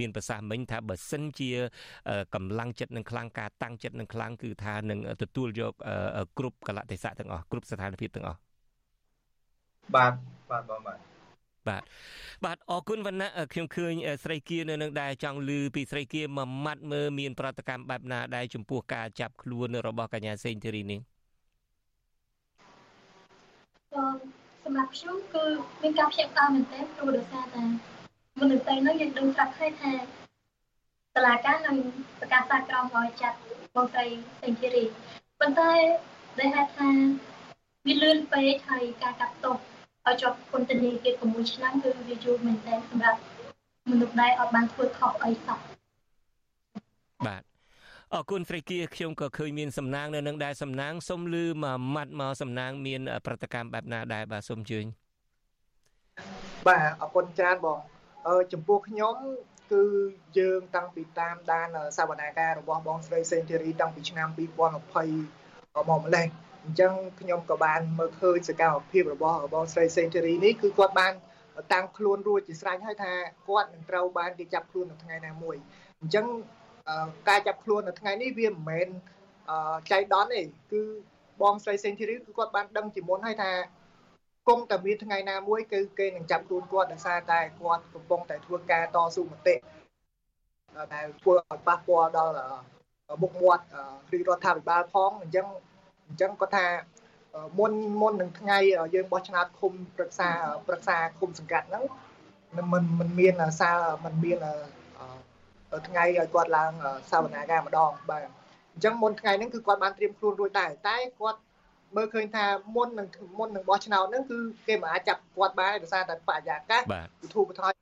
[0.00, 1.50] មានប្រសាសន៍មិញថាបើសិនជា
[2.34, 5.72] កម្លាំងចិត្តនឹងខ្លាំងការតាំងចិត្តនឹងខ្លាំងគឺថានឹងទទួលយក
[6.38, 8.38] គ្រប់កលៈទេសៈទាំងអស់គ្រប់ស្ថានភាពទាំងអស់
[9.96, 10.12] បាទ
[10.50, 10.98] បាទបងបាទ
[11.68, 11.82] បាទ
[12.44, 21.00] បាទអរគុណវណ្ណៈខ្ញុំឃើញស្រីគៀនៅនឹងដែរចង់ឮពីស្រីគៀមួយម៉ាត់មើលមានប្រតិកម្មបែបណាដែរចំពោះការចាប់ខ្លួនរបស់កញ្ញាសេងធីរីនេះ
[24.64, 25.44] សម្រាប់ខ្ញុំគឺ
[25.82, 27.62] មានការភ្ញាក់ផ្អើលមែនទែនព្រោះដោយសារតែ
[28.38, 29.92] មុននឹងទៅនោះយើងដឹងប្រាប់គ្នាថា
[31.16, 31.76] តឡាការនឹង
[32.18, 33.38] ប្រកាសសាក្រមឲ្យចាត់
[33.74, 34.06] បងស្រី
[34.40, 34.84] សេងធីរី
[35.40, 35.72] ប៉ុន្តែ
[36.38, 36.90] ដែលហេតុថា
[37.86, 39.58] វាលឿនពេកហើយការកាត់ទោស
[40.06, 43.18] ឲ្យជាប់ពន្ធនាគារ6ឆ្នាំគឺវាយូរមែនទែនសម្រាប់
[43.90, 45.58] មនុស្សដែលអត់បានធ្វើខុសអីសោះ
[47.26, 47.42] បាទ
[48.14, 54.84] អរគុណស្រីគៀខ្ញុំក៏ឃើញមានសំណាងនៅនឹងដែរសំណាងសូមលឺមួយម៉ាត់មកសំណាងមាន ប្រតិកម្មបែបណាដែរបាទសូមជឿញ
[56.66, 57.78] បាទអរគុណច្រើនបង
[58.28, 59.14] អឺចំពោះខ្ញុំ
[59.72, 59.82] គឺ
[60.38, 66.26] យើងតាំងពីតាមដានសវនាការរបស់បងស្រីសេនធីរីតាំងពីឆ្នាំ2020មកម្លេះ
[66.64, 71.12] អញ្ចឹងខ្ញុំក៏បានមើលឃើញសកម្មភាពរបស់បងស្រីសេនធីរីនេះគឺគាត់បាន
[71.72, 73.12] តាំងខ្លួនរួចជាស្រេចហើយថា
[73.48, 75.56] គាត់នឹងត្រូវបានគេចាប់ខ្លួននៅថ្ងៃណាមួយ
[76.00, 76.26] អញ្ចឹង
[77.28, 78.88] ការចាប់ខ្លួននៅថ្ងៃនេះវាមិនមែន
[79.90, 80.42] ចៃដន្យទេ
[80.72, 80.82] គឺ
[81.42, 83.52] បងស្រីសេនធីរីគឺគាត់បានដឹងជាមុនហើយថា
[84.48, 89.54] គង់តែមានថ្ងៃណាមួយគឺគេនឹងចាប់ខ្លួនគាត់ដោយសារតែគាត់កំពុងតែធ្វើការតស៊ូមតិ
[90.94, 92.34] ដែលធ្វើឲ្យប៉ះពាល់ដល់
[93.22, 93.64] មុខមាត់
[94.12, 95.46] រាជរដ្ឋាភិបាលផងអញ្ចឹង
[96.07, 96.65] អញ្ចឹងគាត់ថា
[97.59, 98.57] មុនមុននឹងថ្ងៃ
[98.95, 100.29] យើងបោះឆ្នោតឃុំប្រឹក្សា
[100.67, 101.83] ប្រឹក្សាឃុំសង្កាត់ហ្នឹង
[102.55, 104.37] มันมันមានសារมันមាន
[105.87, 106.71] ថ្ងៃឲ្យគាត់ឡើង
[107.11, 108.21] សវនាការម្ដងបាទ
[108.73, 111.39] អញ្ចឹងមុនថ្ងៃហ្នឹងគឺគាត់បានត្រៀមខ្លួនរួចដែរតែគាត់
[111.95, 113.07] មើលឃើញថាមុននឹង
[113.37, 116.81] មុននឹងបោះឆ្នោតហ្នឹងគឺគេមិនអាចចាប់គាត់បានដោយសារតែបរិយាកាស
[117.23, 117.73] វិធូបថយ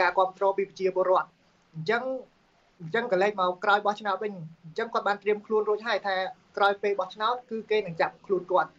[0.00, 1.28] ការគ្រប់គ្រងពីប្រជាពលរដ្ឋ
[1.74, 2.02] អញ្ចឹង
[2.80, 4.32] អញ្ចឹងក៏លេចមកក្រោយបោះឆ្នោតវិញ
[4.64, 6.14] អញ្ចឹងគាត់បានត្រៀមខ្លួនរួចហើយថា
[6.57, 8.71] ក្រោយពេលបោះឆ្នោតគឺគេនឹងចាប់ខ្លួនគាត់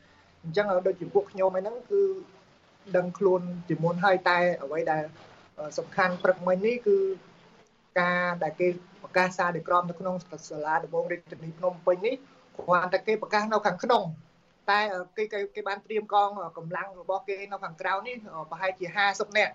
[0.44, 2.02] អញ្ចឹងដូចជាពួកខ្ញុំហ្នឹងគឺ
[2.96, 5.04] ដឹងខ្លួនជាមុនហើយតែអ្វីដែល
[5.78, 6.96] សំខាន់ព្រឹកមិញនេះគឺ
[8.00, 8.68] ការដែលគេ
[9.02, 10.14] ប្រកាសសារដីក្រមនៅក្នុង
[10.50, 12.14] សាលាដំបងរាជធានីភ្នំពេញនេះ
[12.58, 14.02] គ្រាន់តែគេប្រកាសនៅខាងក្នុង
[14.70, 14.80] តែ
[15.16, 18.16] គេគេបានត្រៀមកងកម្លាំងរបស់គេនៅខាងក្រៅនេះ
[18.50, 19.52] ប្រហែលជា50នាក់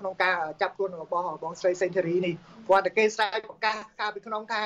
[0.00, 2.34] ក្នុងការចាប់ខ្លួនរបស់បងស្រីសេនធូរីនេះ
[2.68, 4.62] គាត់តែគេស្រែកប្រកាសកាលពីក្នុងថា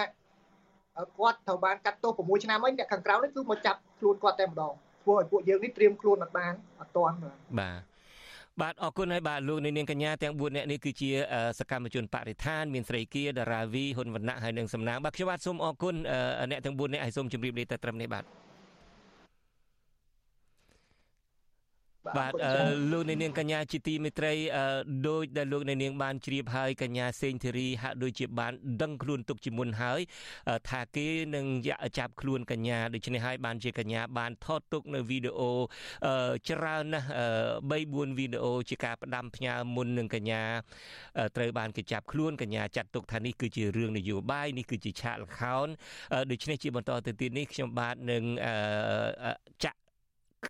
[1.19, 7.81] គាត់ត្រូវបានកាត់ទោស6ឆ្នាំហើយអ្នកខាងក្រៅនេះគឺមកចាប់ខ្លួនគាត់តែម្ដងធ្វើឲ្យពួកយើងនេះត្រៀមខ្លួនអត់បានអត់ទាន់បាទបាទ
[8.61, 11.11] បាទអរគុណហើយបាទលោកនាងកញ្ញាទាំង4នាក់នេះគឺជា
[11.59, 15.95] សកម្មជនបរិស្ថានមានស្រីគៀតារាវីហ៊ុនវណ្ណៈហើយនិងសំណាងបាទខ្ញុំបាទសូមអរគុណ
[16.51, 18.25] អ្នកទាំង4នាក់ហើយសូមជម្រាបលាតែត្រឹមនេះបាទ
[22.19, 22.33] បាទ
[22.93, 24.33] លោកនាងកញ្ញាជាទីមេត្រី
[25.09, 30.01] ដោយដែលលោកនាងបានជ្រាបហើយកញ្ញាសេងធីរីហាក់ដូចជាបានដឹងខ្លួនទុកជាមុនហើយ
[30.71, 31.47] ថាគេនឹង
[31.99, 35.51] ចាប់ខ្លួនកញ្ញាដូច្នេះហើយបានជាកញ្ញាបានថតទុកនៅវីដេអូ
[36.49, 37.07] ច្រើនណាស់
[37.71, 40.43] 3 4វីដេអូជាការផ្ដាំផ្ញើមុននឹងកញ្ញា
[41.37, 45.67] ត្រូវបានគេចាប់ខ្លួនកញ្ញាចាត់ទុកថានេះគឺជារឿងនយោបាយនេះគឺជាឆាកល្ខោន
[46.31, 48.23] ដូច្នេះជាបន្តទៅទៀតនេះខ្ញុំបាទនឹង
[49.65, 49.79] ចាក់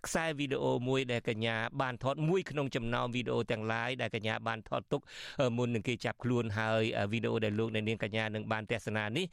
[0.07, 5.01] ខ្សែវីដេអូមួយដែលកញ្ញាបានថតមួយក្នុងចំណោមវីដេអូទាំងឡាយដែលកញ្ញាបានថតទុក
[5.57, 9.25] មុននឹងគេចាប់ខ្លួនហើយវីដេអូដែលលោកអ្នកនាងកញ្ញានឹងបានទស្សនានេះ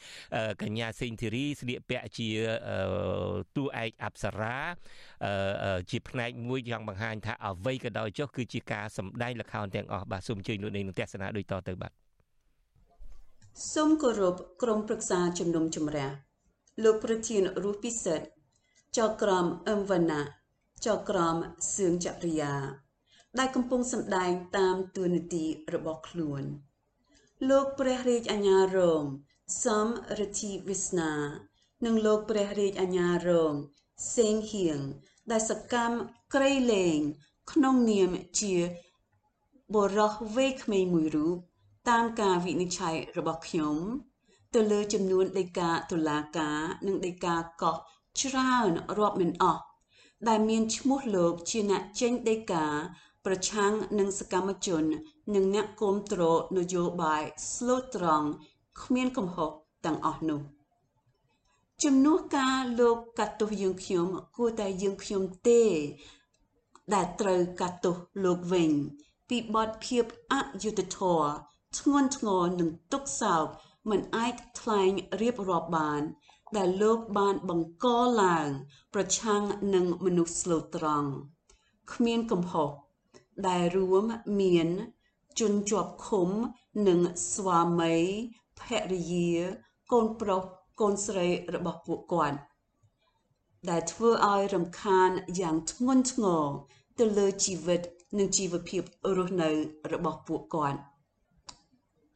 [0.63, 2.29] កញ្ញាសេងធីរីស្លៀកពាក់ជា
[3.57, 4.57] តួឯកអប្សរា
[5.91, 11.93] ជាផ្នែកមួយចង់បង្ហាញថាអ្វីក៏ដោយចុះគឺជាការសម្ដែងល្ខោនទាំងអស់បាទសូមអញ្ជើញលោកនាងទស្សនាដូចតទៅបាទ
[13.75, 16.09] សូមគោរពក្រុមប្រឹក្សាជំនុំជម្រះ
[16.85, 18.27] លោកប្រធានរស់ពិសិដ្ឋ
[18.99, 20.40] ចក្រមអឹមវណ្ណា
[20.87, 21.37] ចក្រម
[21.75, 22.55] សឿងចក្រិយា
[23.39, 26.43] ដែលកំពុងសម្ដែងតាមទួនាទីរបស់ខ្លួន
[27.49, 29.03] លោកព្រះរាជអាជ្ញារង
[29.65, 29.87] សំ
[30.19, 31.13] រិទ្ធីវិស្នា
[31.85, 33.53] និងលោកព្រះរាជអាជ្ញារង
[34.17, 34.81] សេងហៀង
[35.31, 35.97] ដែលសកម្ម
[36.35, 36.99] ក្រៃលែង
[37.53, 38.55] ក្នុងនាមជា
[39.75, 41.37] បរោះវ័យក្មេងមួយរូប
[41.89, 43.77] តាមការវិនិច្ឆ័យរបស់ខ្ញុំ
[44.55, 47.77] ទៅលើចំនួនដីកាតុលាការនិងដីកាកោះ
[48.21, 49.63] ច្រើនរាប់មិនអស់
[50.29, 52.67] ដែលមានឈ្មោះលោកជាអ្នកចេញដីកា
[53.27, 54.85] ប្រឆាំងនឹងសកម្មជន
[55.35, 56.23] និងអ្នកគាំទ្រ
[56.59, 58.29] នយោបាយស្លូតត្រង់
[58.83, 59.51] គ្មានកំហុស
[59.85, 60.41] ទាំងអស់នោះ
[61.83, 64.07] ជំនួសការលោកកាត់ទោសយើងខ្ញុំ
[64.37, 65.63] គួរតែយើងខ្ញុំទេ
[66.95, 68.71] ដែលត្រូវកាត់ទោសលោកវិញ
[69.29, 71.29] ពីបទភាពអយុត្តិធម៌
[71.79, 73.47] ធ្ងន់ធ្ងរនិងទុកសោក
[73.91, 74.91] មិនអាចថ្លែង
[75.21, 76.03] រៀបរាប់បាន
[76.57, 77.87] ដែលលោកបានបង្ក
[78.23, 78.49] ឡើង
[78.95, 79.43] ប្រឆាំង
[79.75, 81.11] នឹងមនុស្សស្លូតត្រង់
[81.93, 82.71] គ្មានកំហុស
[83.49, 84.05] ដែលរួម
[84.41, 84.69] មាន
[85.41, 86.29] ជនជាប់ឃុំ
[86.89, 87.01] និង
[87.33, 87.95] ស្វាមី
[88.59, 89.33] ភរិយា
[89.93, 90.43] កូនប្រុស
[90.81, 92.39] កូនស្រីរបស់ពួកគាត់
[93.71, 96.45] ដែលធ្វើឲ្យរំខានយ៉ាងធ្ងន់ធ្ងរ
[96.99, 97.81] ទៅលើជីវិត
[98.19, 98.83] និងជីវភាព
[99.17, 99.51] រស់នៅ
[99.93, 100.81] របស់ពួកគាត់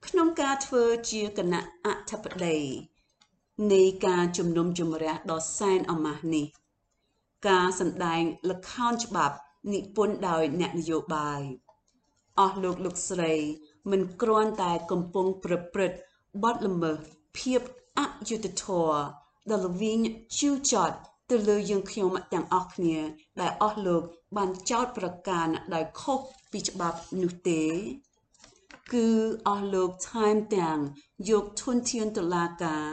[0.07, 2.59] ក្នុងការធ្វើជាគណៈអធិបតី
[3.73, 6.47] នៃការជំនុំជម្រះដ៏សែនអមាសនេះ
[7.49, 9.37] ការសម្ដែងលខោនច្បាប់
[9.73, 11.41] និពន្ធដោយអ្នកនយោបាយ
[12.41, 13.35] អស់លោកលោកស្រី
[13.91, 15.99] មិនគ្រាន់តែកំពុងប្រព្រឹត្ត
[16.43, 16.97] បទល្មើស
[17.39, 17.61] ភាព
[17.99, 18.97] អយុត្តិធម៌
[19.51, 19.99] ដ៏ល្វីង
[20.39, 20.97] ជូរចត់
[21.31, 22.99] ទៅលើយើងខ្ញុំទាំងអស់គ្នា
[23.41, 24.03] ដែលអស់លោក
[24.37, 26.19] បានចោទប្រកាន់ដោយខុស
[26.53, 27.63] ពីច្បាប់នោះទេ
[28.93, 29.09] គឺ
[29.49, 30.79] អស់លោកថែមទាំង
[31.31, 32.87] យកធនធានតុលាការ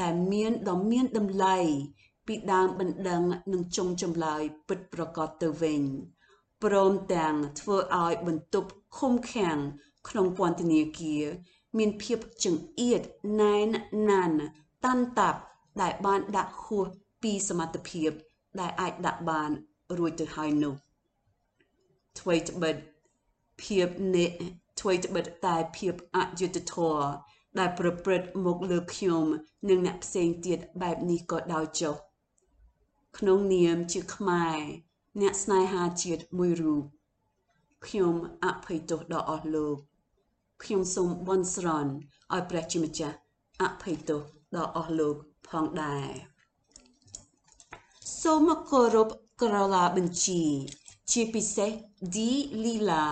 [0.00, 1.56] ដែលមានដ៏មានតម្លៃ
[2.26, 3.22] ពីដើមបណ្ដឹង
[3.52, 5.82] និងចុងចម្លើយពិតប្រកបទៅវិញ
[6.62, 8.68] ព្រមទាំងធ្វើឲ្យបន្ទប់
[8.98, 9.58] ឃុំឃាំង
[10.08, 11.24] ក្នុងពន្ធនាគារ
[11.78, 13.00] មានភាពចង្អៀត
[13.40, 13.68] ណែន
[14.10, 14.30] ណាន
[14.84, 15.40] តាន់តាប់
[15.82, 16.86] ដែលបានដាក់ហួស
[17.22, 18.10] ពីសមត្ថភាព
[18.60, 19.50] ដែលអាចដាក់បាន
[19.98, 20.74] រួចទៅហើយនោះ
[22.18, 22.76] អ្វីត្បិត
[23.62, 23.86] ភាព
[24.16, 24.26] នេ
[24.78, 27.04] អ្វីត្បិតតែភាពអយុត្តិធម៌
[27.58, 29.24] ដែលប្រព្រឹត្តមកលើខ្ញុំ
[29.68, 31.94] និងអ្នកផ្សេងទៀតបែបនេះក៏ដោយចុះ
[33.18, 34.58] ក្នុងនាមជាខ្មែរ
[35.20, 36.84] អ្នកស្នេហាជាតិមួយរូប
[37.86, 39.76] ខ្ញុំអភ័យទោសដល់អស់លោក
[40.62, 41.92] ខ្ញុំសូមបន់ស្រន់
[42.32, 43.16] ឲ្យព្រះជាម្ចាស់
[43.62, 44.22] អភ័យទោស
[44.56, 45.16] ដល់អស់លោក
[45.48, 46.08] ផងដែរ
[48.22, 49.08] សូមគោរព
[49.42, 50.42] ក្រឡាបញ្ជី
[51.12, 51.70] ជាពិសេស
[52.14, 52.16] D
[52.64, 53.04] Lila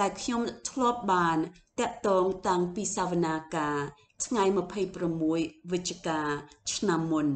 [0.00, 1.38] ដែលខ្ញុំធ្លាប់បាន
[1.80, 3.78] តាក់ទងតាំងពីសវនាការ
[4.24, 4.44] ថ្ងៃ
[5.08, 6.20] 26វិច្ឆិកា
[6.74, 7.28] ឆ្នាំមុន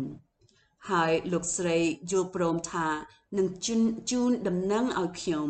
[0.91, 1.79] ហើយលោកស្រី
[2.11, 2.89] យល់ព្រមថា
[3.39, 3.81] នឹងជូន
[4.11, 5.49] ជូនដំណឹងឲ្យខ្ញុំ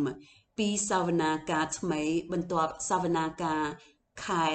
[0.59, 2.01] ពីសវនាការថ្មី
[2.33, 3.63] បន្ទាប់សវនាការ
[4.25, 4.47] ខែ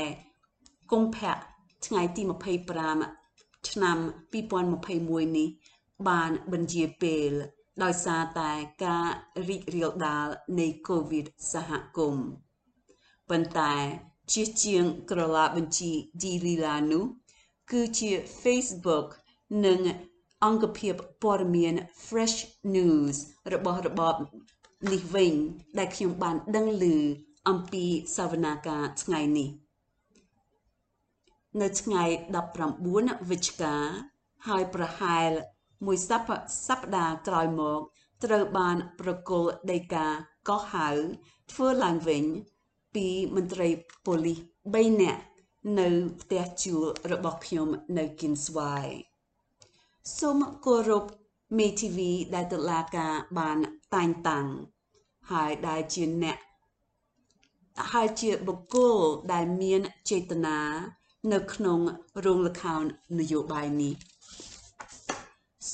[0.92, 1.36] កុម្ភៈ
[1.86, 2.22] ថ្ងៃទី
[2.96, 3.98] 25ឆ្នាំ
[4.74, 5.50] 2021នេះ
[6.08, 7.32] បានបញ្ជាពេល
[7.84, 8.52] ដោយសារតែ
[8.86, 9.08] ការ
[9.50, 10.28] រីករាលដាល
[10.60, 12.28] នៃ COVID សហគមន៍
[13.30, 13.74] ប៉ុន្តែ
[14.34, 17.04] ជាជាងក្រឡាបញ្ជី D Lila នោះ
[17.72, 18.12] គឺជា
[18.42, 19.08] Facebook
[19.66, 19.80] និង
[20.44, 21.74] អង្គភាពព័ត៌មាន
[22.06, 22.38] Fresh
[22.76, 23.16] News
[23.54, 24.16] របស់របប
[24.92, 25.34] នេះវិញ
[25.78, 26.96] ដែលខ្ញុំបានដឹងឮ
[27.50, 27.86] អំពី
[28.18, 29.50] សវនាការថ្ងៃនេះ
[31.62, 32.04] នៅថ្ងៃ
[32.68, 33.76] 19វិច្ឆិកា
[34.48, 35.30] ហើយប្រហែល
[35.86, 37.80] មួយសប្សប្តាហ៍ក្រោយមក
[38.24, 40.08] ត្រូវបានប្រគល់ដីកា
[40.50, 40.90] កោះហៅ
[41.52, 42.24] ធ្វើឡើងវិញ
[42.96, 43.70] ពីមន្ត្រី
[44.06, 44.40] ប៉ូលីស
[44.72, 45.22] 3នាក់
[45.80, 45.88] នៅ
[46.22, 47.68] ផ្ទះជួលរបស់ខ្ញុំ
[47.98, 48.88] នៅគិនស្វាយ
[50.20, 51.06] សូមគោរព
[51.58, 53.58] មេធាវីដែលតុលាការបាន
[53.96, 54.48] តែងតាំង
[55.32, 56.38] ហើយដែលជាអ្នក
[57.92, 58.98] ហើយជាបុគ្គល
[59.34, 60.60] ដែលមានចេតនា
[61.32, 61.80] នៅក្នុង
[62.26, 62.84] រោងល្ខោន
[63.20, 63.94] នយោបាយនេះ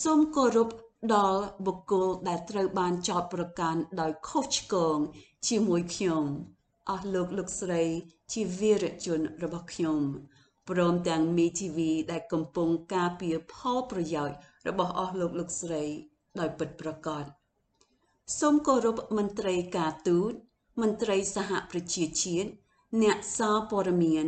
[0.04, 0.70] សូមគោរព
[1.16, 4.98] ដល់បុគ្គលដែលត្រូវបានចោទប្រកាន់ដោយខុសឆ្គង
[5.48, 6.26] ជាមួយខ្ញុំ
[6.90, 7.84] អស់លោកលោកស្រី
[8.32, 10.00] ជាវីរជនរបស់ខ្ញុំ
[10.70, 14.38] ព្រមទាំងមីធីវីដែលកំពុងការពារផលប្រយោជន៍
[14.68, 15.84] របស់អស់លោកលោកស្រី
[16.40, 17.24] ដោយពិតប្រាកដ
[18.40, 20.34] សូមគោរពមន្ត្រីការទូត
[20.82, 22.50] មន្ត្រីសហប្រជាជាតិ
[23.04, 24.26] អ្នកសារព័ត៌មាន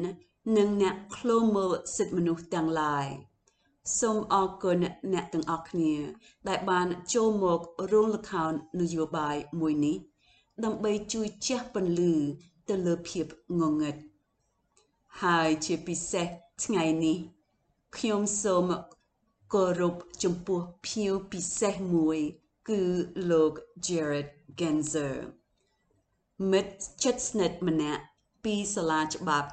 [0.57, 3.07] និងអ្នកឃ្លាំមើលសិទ្ធិមនុស្សទាំងឡាយ
[3.99, 4.83] សូមអរគុណ
[5.13, 5.95] អ្នកទាំងអស់គ្នា
[6.47, 7.59] ដែលបានចូលមក
[7.91, 8.51] រោងល្ខោន
[8.81, 9.97] នយោបាយមួយនេះ
[10.63, 12.15] ដើម្បីជួយជះពន្លឺ
[12.71, 13.25] ទៅលើភាព
[13.59, 13.95] ងងឹត
[15.23, 16.27] ហើយជាពិសេស
[16.65, 17.17] ថ្ងៃនេះ
[17.97, 18.63] ខ្ញុំសូម
[19.53, 22.19] គោរពចំពោះភៀវពិសេសមួយ
[22.69, 22.81] គឺ
[23.31, 23.53] លោក
[23.85, 24.27] Jared
[24.59, 25.15] Genzer
[26.51, 28.03] មិត្តជិតស្និទ្ធម្នាក់
[28.43, 29.49] ពីសាលាច្បាប់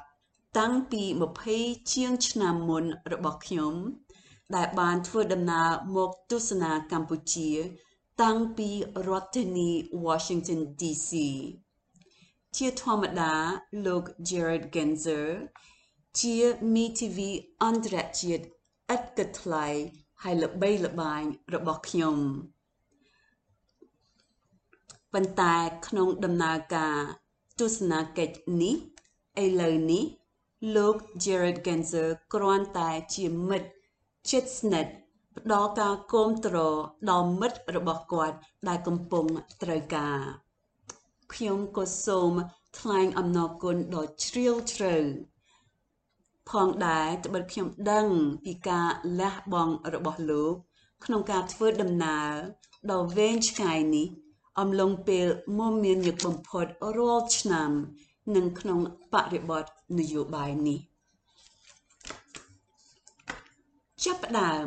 [0.59, 1.03] តាំងពី
[1.51, 3.73] 20ជាងឆ្នាំមុនរបស់ខ្ញុំ
[4.55, 7.51] ដែលបានធ្វើដំណើរមកទស្សនាកម្ពុជា
[8.21, 8.69] តាំងពី
[9.07, 9.69] រដ្ឋធានី
[10.05, 11.11] Washington DC
[12.57, 13.33] ជាធម្មតា
[13.85, 15.27] លោក Jared Genzer
[16.19, 16.37] ជា
[16.73, 17.29] មីធីវី
[17.63, 18.43] អន្តរជាតិ
[18.95, 19.67] ឥតគិតថ្លៃ
[20.23, 21.23] ហើយល្បីល្បាញ
[21.53, 22.17] របស់ខ្ញុំ
[25.13, 25.55] ប៉ុន្តែ
[25.87, 26.97] ក្នុងដំណើរការ
[27.59, 28.75] ទស្សនកិច្ចនេះ
[29.43, 30.03] ឥឡូវនេះ
[30.75, 33.69] លោក Jared Genzer គ្រាន់តែជាមិត្ត
[34.31, 34.93] ជិតស្និទ្ធ
[35.37, 36.57] ផ្ដល់ការគាំទ្រ
[37.09, 38.37] ដល់មិត្តរបស់គាត់
[38.67, 39.25] ដែលកំពុង
[39.63, 40.19] ត្រូវការ
[41.33, 42.31] ខ្ញុំក៏សូម
[42.79, 44.95] ថ្លែងអំណរគុណដ៏ជ្រាលជ្រៅ
[46.49, 48.07] ផងដែរត្បិតខ្ញុំដឹង
[48.45, 50.53] ពីការលះបង់របស់លោក
[51.05, 52.31] ក្នុងការធ្វើដំណើរ
[52.91, 54.07] ដ៏វែងឆ្ងាយនេះ
[54.59, 55.27] អំឡុងពេល
[55.57, 56.65] មុំមានញឹកបំផុត
[56.97, 57.71] រាល់ឆ្នាំ
[58.35, 58.79] និងក្នុង
[59.13, 59.63] បរិបទ
[59.99, 60.79] នយោបាយនេះ
[64.03, 64.65] ចាប់ផ្ដើម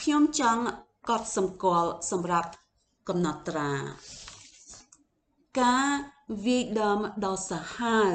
[0.00, 0.62] ខ្ញុំចង់
[1.08, 2.50] កត់សម្គាល់សម្រាប់
[3.08, 3.72] កំណត់ត្រា
[5.60, 5.88] ការ
[6.44, 8.14] វាយដំដ៏សាហាវ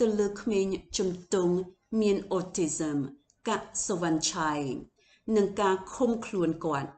[0.00, 0.66] ទៅលើក្មេង
[0.98, 1.54] ជំទង់
[2.00, 2.98] មាន autism
[3.48, 4.52] កាក់សវណ្ណឆៃ
[5.36, 6.90] និងការឃុំខ្លួនគាត់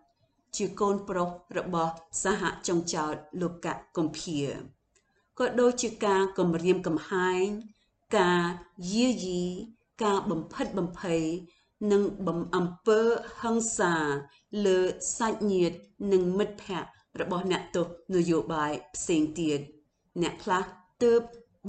[0.57, 4.39] ជាកូនប្រុសរបស់សហចុងចោតលោកកៈកំភៀ
[5.39, 7.45] ក៏ដូចជាការគំរាមកំហែង
[8.19, 8.43] ការ
[8.93, 9.45] យាយី
[10.05, 11.23] ការបំផិតបំភ័យ
[11.93, 13.01] និងបំអំពើ
[13.41, 13.95] ហិង្សា
[14.67, 14.79] លើ
[15.17, 15.77] សាច់ញាតិ
[16.13, 19.61] និងមិត្តភ័ក្តិ របស់អ្នកទោសនយោបាយផ្សេងទៀត
[20.23, 20.65] អ្នកខ្លះ
[21.03, 21.21] ទើប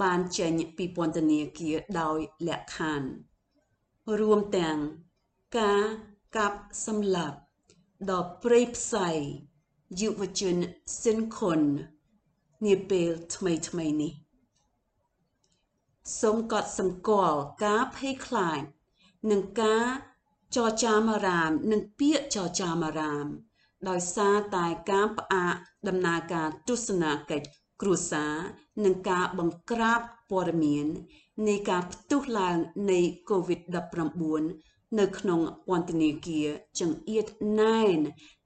[0.02, 3.08] បានចេញពីពន្ធនាគារដោយលក្ខខណ្ឌ
[4.20, 4.78] រួមទាំង
[5.58, 5.82] ការ
[6.36, 7.38] កាប់សម្លាប់
[8.10, 9.08] ដ៏ព្រៃផ្សៃ
[10.00, 10.56] យុវជន
[11.02, 11.60] សិនខុន
[12.66, 14.12] នាពេលថ្មីថ្មីនេះ
[16.20, 18.60] សូមកត់សម្គាល់ការភ័យខ្លាច
[19.30, 19.84] និងការ
[20.56, 23.26] ចរចាមរាមនិងពាក្យចរចាមរាម
[23.88, 25.54] ដោយសារតែការផ្អាក
[25.88, 27.46] ដំណើរការទស្សនកិច្ច
[27.80, 28.34] គ្រួសារ
[28.84, 30.00] និងការបង្ក្រាប
[30.30, 30.86] ព័ត៌មាន
[31.48, 32.56] នៃការផ្ទុះឡើង
[32.90, 33.00] នៃ
[33.30, 34.42] COVID-19
[34.98, 36.46] នៅក្នុងពន្ធនាគារ
[36.80, 37.26] ចង្អៀត
[37.60, 37.98] ណែន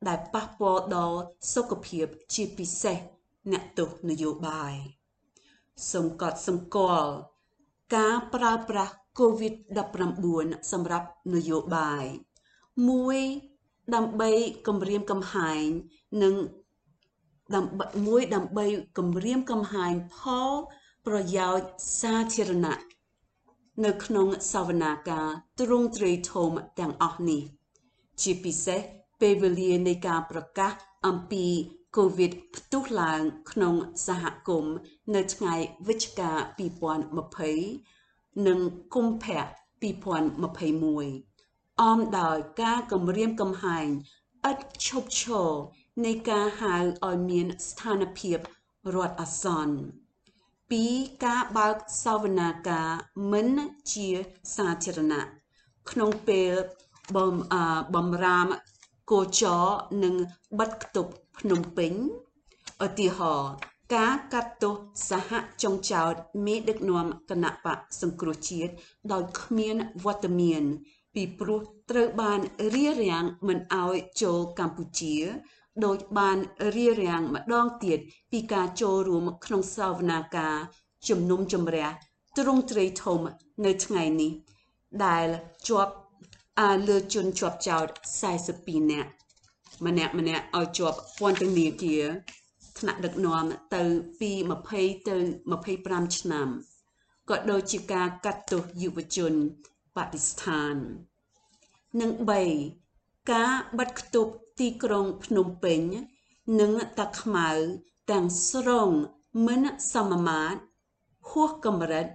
[0.09, 1.18] ដែលប៉ះពាល់ដល់
[1.55, 2.99] សុខភាពជាពិសេស
[3.53, 4.74] អ្នកទោសនយោបាយ
[5.91, 7.12] សូមកត់សម្គាល់
[7.97, 12.05] ការប្រើប្រាស់ COVID-19 សម្រាប់នយោបាយ
[12.89, 13.20] មួយ
[13.95, 14.30] ដើម្បី
[14.66, 15.66] គម្រាមកំហែង
[16.22, 16.35] និង
[17.55, 18.66] ដើម្បីមួយដើម្បី
[18.99, 20.18] គម្រាមកំហែងផ
[20.49, 20.51] ល
[21.07, 21.68] ប្រយោជន៍
[22.01, 22.80] សាធារណៈ
[23.85, 25.28] នៅក្នុងសវនាការ
[25.61, 27.43] ទ្រង់ទ្រាយធំទាំងអស់នេះ
[28.22, 28.80] ជាពិសេស
[29.20, 30.72] ពេលវេលានៃការប្រកាស
[31.07, 31.47] អំពី
[31.97, 33.74] COVID ផ្ទុះឡើងក្នុង
[34.07, 34.74] សហគមន៍
[35.14, 35.55] នៅថ្ងៃ
[35.89, 36.30] វិច្ឆិកា
[37.18, 38.59] 2020និង
[38.95, 39.41] កុម្ភៈ
[39.82, 41.34] 2021
[41.82, 43.86] អមដោយការគម្រាមកំហែង
[44.50, 45.50] ឥតឈប់ឈរ
[46.04, 46.74] នៃការហៅ
[47.06, 48.38] ឲ្យមានស្ថានភាព
[48.94, 49.76] រដ្ឋអាសន្ន
[50.70, 50.84] ពី
[51.24, 52.90] ការបើកសវនាការ
[53.32, 53.48] មិន
[53.92, 54.08] ជា
[54.56, 55.24] សាធារណៈ
[55.90, 56.52] ក្នុងពេល
[57.16, 57.34] បំ
[57.94, 58.46] បំរាម
[59.12, 59.64] កោចរ
[60.04, 60.14] និង
[60.58, 61.92] បិទគប់ភ្នំពេញ
[62.86, 63.50] ឧទាហរណ៍
[63.94, 64.74] ការកាត់ទោស
[65.08, 65.30] សហ
[65.62, 66.14] ចុងចោត
[66.46, 68.72] មេដឹកនាំគណៈបកសង្គ្រោះជាតិ
[69.12, 70.62] ដោយគ្មានវត្តមាន
[71.14, 71.60] ពីព្រោះ
[71.90, 72.40] ត្រូវបាន
[72.74, 75.16] រារាំងមិនឲ្យចូលកម្ពុជា
[75.84, 76.38] ដោយបាន
[76.74, 77.98] រារាំងម្ដងទៀត
[78.32, 80.56] ពីការចូលរួមក្នុងសវនាការ
[81.08, 81.88] ជំនុំជម្រះ
[82.36, 83.20] ទ្រង់ទ្រាយធំ
[83.64, 84.32] នៅថ្ងៃនេះ
[85.04, 85.26] ដែល
[85.68, 85.92] ជាប់
[86.60, 87.86] អាលើជនជាប់ចោត
[88.40, 89.10] 42នាក់
[89.86, 92.04] ម្នាក់ម្នាក់ឲ្យជាប់ពន្ធនាគារ
[92.78, 93.44] ថ្នាក់ដឹកនាំ
[93.74, 93.82] ទៅ
[94.20, 94.30] ពី
[94.70, 95.16] 20ទៅ
[95.66, 96.48] 25ឆ្នាំ
[97.30, 99.32] ក៏ដូចជាការកាត់ទោសយុវជន
[99.97, 100.74] បាគីស្ថាន
[102.01, 102.11] និង
[102.70, 105.80] 3ការបិទគប់ទីក្រុងភ្នំពេញ
[106.61, 107.51] និងតាខ្មៅ
[108.11, 108.90] ទាំងស្រុង
[109.47, 110.61] មិនសមមាត្រ
[111.28, 112.07] ហួសកម្រិត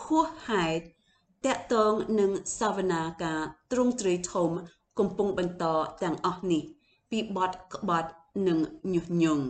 [0.00, 0.82] ហួសហេតុ
[1.44, 3.40] តកតងនឹងសវនាការ
[3.72, 4.50] ទ្រង់ទ្រាយធំ
[4.98, 5.64] កំពុងបន្ត
[6.02, 6.62] ទាំងអស់នេះ
[7.10, 8.10] ពីបទក្បត់
[8.46, 8.58] និង
[8.94, 9.46] ញុះញង់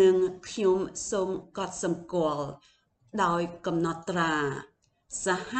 [0.00, 0.14] និង
[0.48, 0.78] ខ្ញុំ
[1.10, 2.46] សូមកត់សម្គាល់
[3.22, 4.32] ដោយកំណត់ត្រា
[5.24, 5.52] សហ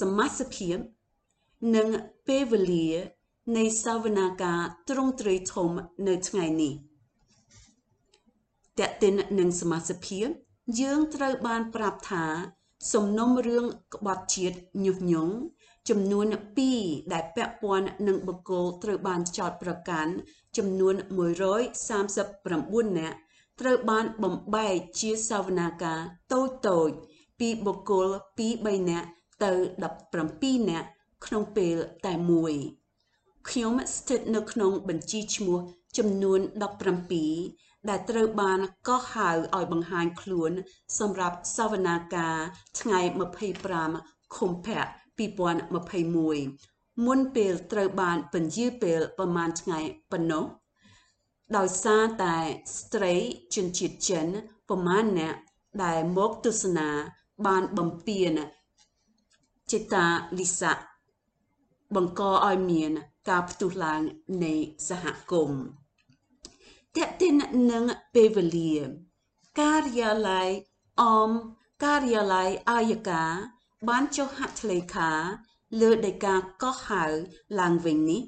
[0.00, 0.76] សមាជភាព
[1.76, 1.88] និង
[2.26, 2.88] ពេលវេលា
[3.56, 5.70] នៃសវនាការទ្រង់ទ្រាយធំ
[6.06, 6.72] នៅថ្ងៃនេះ
[8.78, 10.26] តេតិននឹងសមាជភាព
[10.80, 12.24] យើងត្រូវបានប្រាប់ថា
[12.92, 15.34] សំណុំរឿងក្បត់ជាតិញុះញង់
[15.88, 16.26] ចំនួន
[16.68, 20.12] 2ដែលពាក់ព័ន្ធនឹងបុគ្គលត្រូវបានចោទប្រកាន់
[20.56, 20.94] ចំនួន
[21.76, 23.16] 139នាក់
[23.60, 26.00] ត្រូវបានបំបែកជាសវនាការ
[26.32, 26.90] តូចតូច
[27.38, 28.06] ពីបុគ្គល
[28.48, 29.08] 2-3នាក់
[29.44, 29.52] ទៅ
[30.12, 30.88] 17នាក់
[31.26, 31.76] ក្នុងពេល
[32.06, 32.54] តែមួយ
[33.48, 35.58] ខ្ញុំស្ថិតនៅក្នុងបញ្ជីឈ្មោះ
[35.96, 36.40] ចំនួន
[37.14, 40.52] 17ដែលត្រូវបានកោះហៅឲ្យបង្ហាញខ្លួន
[40.98, 42.36] សម្រាប់សវនាការ
[42.80, 43.00] ថ្ងៃ
[43.66, 44.82] 25ខុម្ភៈ
[45.18, 49.80] 2021មុនពេលត្រូវបានពន្យាពេលប្រមាណថ្ងៃ
[50.12, 50.44] ប៉ុណ្ណោះ
[51.56, 52.36] ដោយសារតែ
[52.78, 53.14] ស្ត្រី
[53.54, 54.26] ជនជាតិចិន
[54.68, 55.34] ប្រមាណអ្នក
[55.84, 56.88] ដែលមកទស្សនា
[57.46, 58.32] បានបំពេញ
[59.72, 59.96] ចិត្ត
[60.38, 60.78] លិស័ក
[61.94, 62.92] បង្កឲ្យមាន
[63.28, 64.00] ការផ្ទុះឡើង
[64.44, 64.54] នៃ
[64.88, 65.64] សហគមន៍
[66.96, 67.40] តេតិន
[67.70, 68.74] នឹងពេលវេលា
[69.60, 70.48] ការិយាល័យ
[71.02, 71.30] អម
[71.84, 73.24] ការិយាល័យអាយកា
[73.88, 75.10] បានចុះហត្ថលេខា
[75.80, 77.04] លើដីកាកោះហៅ
[77.60, 78.22] ឡើងវិញនេះ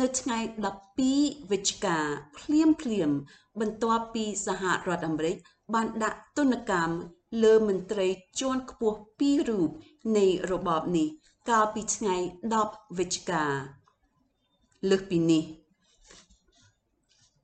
[0.00, 0.38] នៅថ្ងៃ
[0.94, 1.98] 12វិច្ឆិកា
[2.38, 3.10] ភ្លាមភ្លាម
[3.60, 5.36] បន្ទាប់ពីសហរដ្ឋអាមេរិក
[5.74, 6.94] បានដាក់ទណ្ឌកម្ម
[7.42, 8.06] លើមន្ត្រី
[8.40, 9.70] ជាន់ខ្ពស់ពីររូប
[10.16, 11.08] នៃរបបនេះ
[11.50, 12.16] កាលពីថ្ងៃ
[12.56, 13.44] 10វិច្ឆិកា
[14.90, 15.44] លើសពីនេះ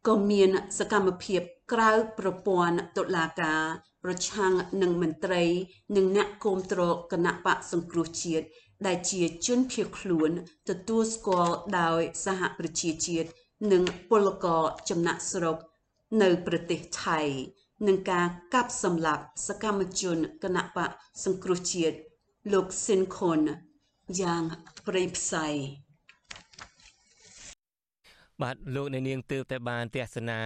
[0.06, 1.40] ក៏មានសកម្មភាព
[1.72, 3.62] ក្រៅប្រព័ន្ធតុលាការ
[4.04, 4.52] ប្រឆាំង
[4.82, 5.44] នឹងមន្ត្រី
[5.96, 6.80] និងអ្នកគាំទ្រ
[7.12, 8.46] គណៈបកសង្គ្រោះជាតិ
[8.86, 10.30] ដែលជាជនភៀសខ្លួន
[10.68, 13.28] ទទួលស្គាល់ដោយសហប្រជាជាតិ
[13.72, 15.56] និងពលករចំណាក់ស្រុក
[16.22, 17.20] នៅប្រទេសថៃ
[17.87, 20.89] នឹងការកាប់សម្លាប់សកម្មជនគណៈបក
[21.23, 21.95] សង្គ្រោះជាតិ
[22.53, 23.39] លោកស៊ិនខុន
[24.21, 24.43] យ៉ាង
[24.87, 25.47] ព្រៃផ្សៃ
[28.41, 30.39] បាទលោកអ្នកនាងទើបតែបានទស្សនា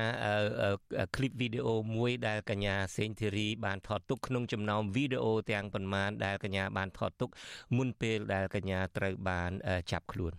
[1.16, 7.30] คลิปវីដេអូមួយដែលកញ្ញាសេងធីរីបានថតទុកក្នុងចំណោមវីដេអូទាំងប៉ុន្មានដែលកញ្ញាបានថតទុក
[7.78, 9.52] មុនពេលដែលកញ្ញាត្រូវបាន
[9.92, 10.34] ចាប់ខ្លួន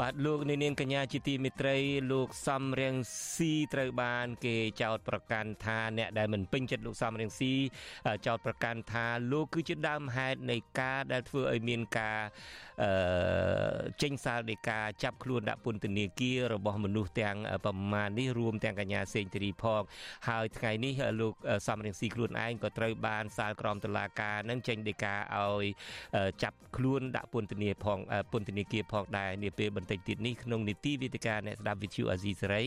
[0.00, 1.76] បាទលោកនាងកញ្ញាជាទីមេត្រី
[2.12, 2.94] លោកសំរៀង
[3.34, 7.52] ស៊ីត្រូវបាន គេចោទប្រកាន់ថាអ្នកដែលមិនពេញចិត្តលោកសំរៀងស៊ី
[8.26, 12.20] ចោទប្រកាន់ថាលោកគឺជាដើមហេតុនៃការដែលធ្វើឲ្យមានការ
[12.82, 12.90] អឺ
[14.02, 19.82] ចេញសាលដីកាចាប់ខ្លួនដាក់ពន្ធនាគាររបស់មនុស្សទាំងប្រមាណនេះរួមទាំងកញ្ញាសេងធារីផង
[20.28, 21.34] ហើយថ្ងៃនេះលោក
[21.66, 25.64] សំរៀងស៊ីខ្លួនឯងក៏ត្រូវបានសាលក្រមតុលាការនឹងចេញដីកាឲ្យ
[26.42, 27.98] ចាប់ខ្លួនដាក់ពន្ធនាផង
[28.32, 32.64] ពន្ធនាគារផងដែរនាពេលបន្តិចទៀតនេះក្នុងនីតិវិទ្យាអ្នកស្ដាប់វិទ្យុអាស៊ីសេរី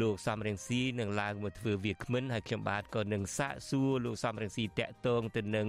[0.00, 5.68] លោកសំរៀងស៊ីនឹងឡើងមកធ្វើវាគ្មិនហើយខ្ញុំបាទក៏នឹងសាកសួរលោកសំរៀងស៊ីតាក់ទងទៅនឹង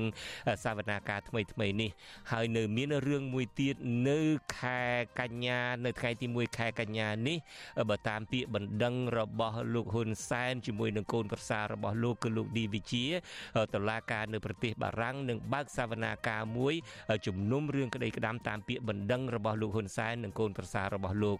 [0.64, 1.92] សវនាការថ្មីថ្មីនេះ
[2.32, 3.67] ហើយនៅមានរឿងមួយទៀត
[4.10, 4.20] នៅ
[4.58, 4.82] ខែ
[5.20, 7.38] កញ្ញានៅថ្ងៃទី1ខែកញ្ញានេះ
[7.90, 13.06] បើតាមពាក្យបណ្ដឹងរបស់លោកហ៊ុនសែនជាមួយនឹងកូនប្រសាររបស់លោកគឺលោកឌីវិជា
[13.74, 16.74] តឡាការនៅប្រទេសបារាំងនឹងបើកសវនាការមួយ
[17.28, 21.38] ជំនុំរឿងក្តីក្តាំតាមពាក្យបណ្ដឹងរបស់លោកហ៊ុនសែននិងកូនប្រសាររបស់លោក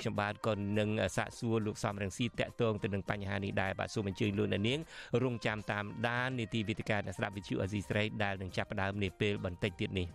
[0.00, 4.80] ខ្ញុំបាទក៏នឹងសាកសួរលោកសំរងស៊ីតាក់ទងទៅនឹងបញ្ហានេះដែរបាទសូមអញ្ជើញលោកអ្នកនាង
[5.22, 10.08] រងចាំតាមដាននីតិវិទ្យាអ្នកស្ដាប់វិទ្យុអេស៊ីស្រីដែលនឹងចាប់ផ្ដើមនាពេលបន្តិចទៀតនេះ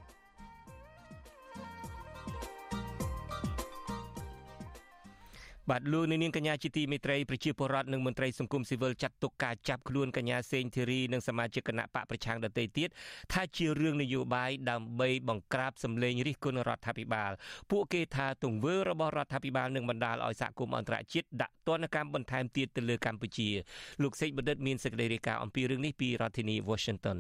[5.72, 12.89] បាទលោកនាងកញ្ញាជាទីមេត្រីប្រជាពលរដ្ឋនិងមន្ត្រីសង្គមស៊ីវិលចាត់ទុកការចាប់ខ្លួនកញ្ញាសេងធីរីនិងសមាជិកគណៈបកប្រឆាំងដទៃទៀត
[13.34, 17.32] ថាជារឿងនយោបាយដើម្បីបង្ក្រាបសម្លេងរិះគន់រដ្ឋាភិបាល
[17.72, 23.49] ពួកគេថាទង្វើរបស់រដ្ឋាភិបាលនឹងបណ្ដាលឲ្យសហគមន៍អន្តរជាតិដាក់ទណ្ឌកម្មបន្ថែមទៀតទៅលើកម្ពុជា
[24.01, 27.20] លោកសេកបណ្ឌិតមានសេចក្តីរាយការណ៍អំពីរឿងនេះពីរដ្ឋធានី Washington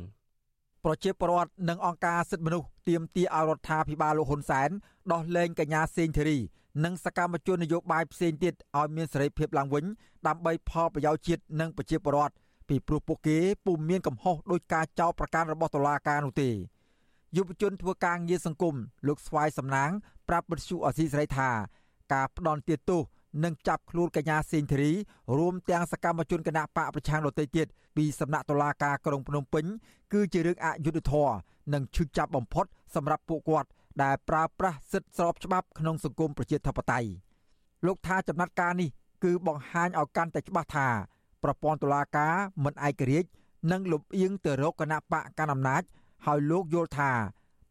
[0.85, 4.69] ប្រជាពលរដ្ឋនិងអង្គការសិទ្ធិមនុស្សទាមទារឲ្យរដ្ឋាភិបាលលោកហ៊ុនសែន
[5.11, 6.37] ដោះលែងកញ្ញាសេងធីរី
[6.83, 9.85] និងសកម្មជននយោបាយផ្សេងទៀតឲ្យមានសេរីភាពឡើងវិញ
[10.27, 12.33] ដើម្បីផលប្រយោជន៍ជាតិនិងប្រជាពលរដ្ឋ
[12.69, 16.49] ពីព្រោះពួកគេពុំមានកំហុសដោយការចោទប្រកាន់របស់តុលាការនោះទេ
[17.37, 18.75] យុវជនធ្វើការងារសង្គម
[19.07, 19.91] លោកស្វាយសំណាង
[20.29, 21.49] ប្រាប់បទសុអសីសេរីថា
[22.13, 23.01] ការផ្ដន់ទាទោស
[23.43, 24.91] និងចាប់ខ្លួនកញ្ញាសេងធីរី
[25.37, 27.67] រួមទាំងសកម្មជនគណៈបកប្រឆាំងដទៃទៀត
[27.97, 29.65] ពីសំណាក់តុលាការក្រុងភ្នំពេញ
[30.13, 31.35] គឺជារឿងអយុត្តិធម៌
[31.73, 32.65] និងឈឺចាប់បំផុត
[32.95, 33.69] សម្រាប់ពួកគាត់
[34.03, 37.09] ដែលប្រើប្រាស់សិទ្ធិស្របច្បាប់ក្នុងសង្គមប្រជាធិបតេយ្យ
[37.85, 38.89] លោកថាចំណាត់ការនេះ
[39.23, 40.87] គឺបង្ហាញឲ្យកាន់តែច្បាស់ថា
[41.43, 43.29] ប្រព័ន្ធតុលាការមិនឯករាជ្យ
[43.71, 45.81] និងលំអៀងទៅរកគណៈបកកណ្ដាលអំណាច
[46.25, 47.11] ហើយលោកយល់ថា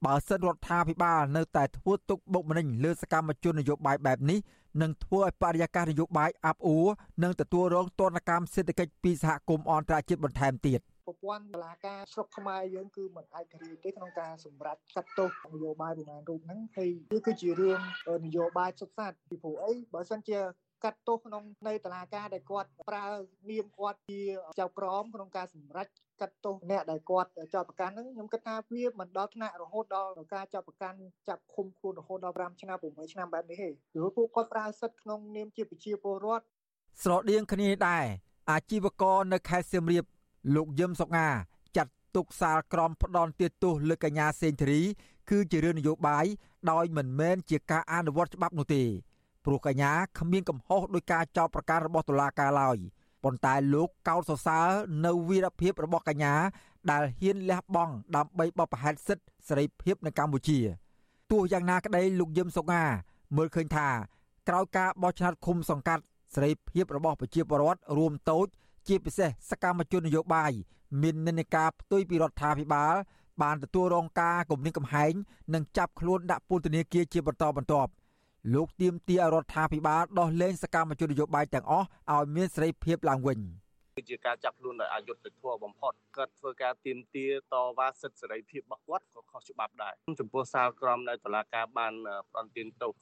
[0.04, 4.38] បើសិនរដ្ឋាភិបាលនៅតែធ្វើទុកបុកម្នេញលើសកម្មជននយោបាយបែបនេះ
[4.80, 6.86] នឹងធ្វើឲ្យបរិយាកាសនយោបាយអាប់អួរ
[7.22, 17.78] និងទទួលរងទណ្ឌកម្មសេដ្ឋកិច្ចពីសហគមន៍អន្តរជាតិបន្ថែមទៀតប្រព័ន្ធតុលាការស្រុកខ្មែរយើងគឺមិនឯករាជ្យទេក្នុងការសម្រេចកាត់ទោសនយោបាយប្រមាណរូបហ្នឹងហើយវាគឺជារឿង
[18.26, 20.38] នយោបាយសុទ្ធសាធពីព្រោះអីបើសិនជា
[20.84, 23.06] កាត់ទោសក្នុងនៃតឡាការដែលគាត់ប្រើ
[23.50, 24.20] នាមគាត់ជា
[24.60, 25.86] ចៅក្រមក្នុងការសម្រេច
[26.22, 30.98] កាត់ទោសអ្នកដែលគាត់ចោទប្រកាន់ហ្នឹងខ្ញុំគិតថាវាមិនដល់ថ្នាក់រហូតដល់ការចោទប្រកាន់
[31.28, 36.44] ចាប់ឃុំខ្លួនរហូតដល់5ឆ្នាំ6ឆ្នាំបែបនេះទេព្រោះពួកគាត់ប្រើសិទ្ធិក្នុងនាមជាប្រជាពលរដ្ឋ
[37.02, 38.04] ស្រដៀងគ្នាដែរ
[38.50, 40.04] អាជីវករនៅខេត្តសៀមរាប
[40.54, 41.28] លោកយឹមសុងា
[41.76, 44.82] ចាត់ទុកសាលក្រមផ្ដន់ទាទោសលើកញ្ញាសេងធារី
[45.30, 46.26] គឺជារឿងនយោបាយ
[46.70, 48.82] ដោយមិនមែនជាការអនុវត្តច្បាប់នោះទេ
[49.44, 52.78] ព្រោះកញ្ញាគ្មានកំហុសដោយការចោទប្រកាន់របស់តុលាការឡើយ
[53.24, 54.68] ប៉ុន្តែលោកកោតសរសើរ
[55.06, 56.34] នៅវីរភាពរបស់កញ្ញា
[56.90, 60.58] ដែលហ៊ានលះបង់ដើម្បីបបផហេតសិទ្ធិសេរីភាពនៅកម្ពុជា
[61.30, 62.84] ទោះយ៉ាងណាក្តីលោកយឹមសុងា
[63.36, 63.88] មើលឃើញថា
[64.48, 66.02] ក្រោយការបោះឆ្នោតឃុំសង្កាត់
[66.34, 68.46] សេរីភាពរបស់ប្រជាពលរដ្ឋរួមតូច
[68.88, 70.52] ជាពិសេសសកម្មជននយោបាយ
[71.02, 72.94] មាននិន្នាការផ្ទុយពីរដ្ឋាភិបាល
[73.42, 75.12] បានទទួលរងការគំរាមកំហែង
[75.54, 77.90] និងចាប់ខ្លួនដាក់ពន្ធនាគារជាបន្តបន្ទាប់
[78.50, 83.38] លោកទៀមទារដ្ឋាភិបាលដោះលែងសកម្មជននយោបាយទាំងអស់ឲ្យមានសេរីភាពឡើងវិញ
[83.96, 91.94] គឺជាការចាប់ខ្លួនដោយអយុត្តិធម៌បំផុតគាត់ធ្វើការទៀមទាតវ៉ាសិទ្ធិសេរីភាពរបស់គាត់ក៏ខុសច្បាប់ដែរចំពោះសាលក្រមនៅតុលាការបាន
[92.28, 92.92] ផ្តន្ទាទោស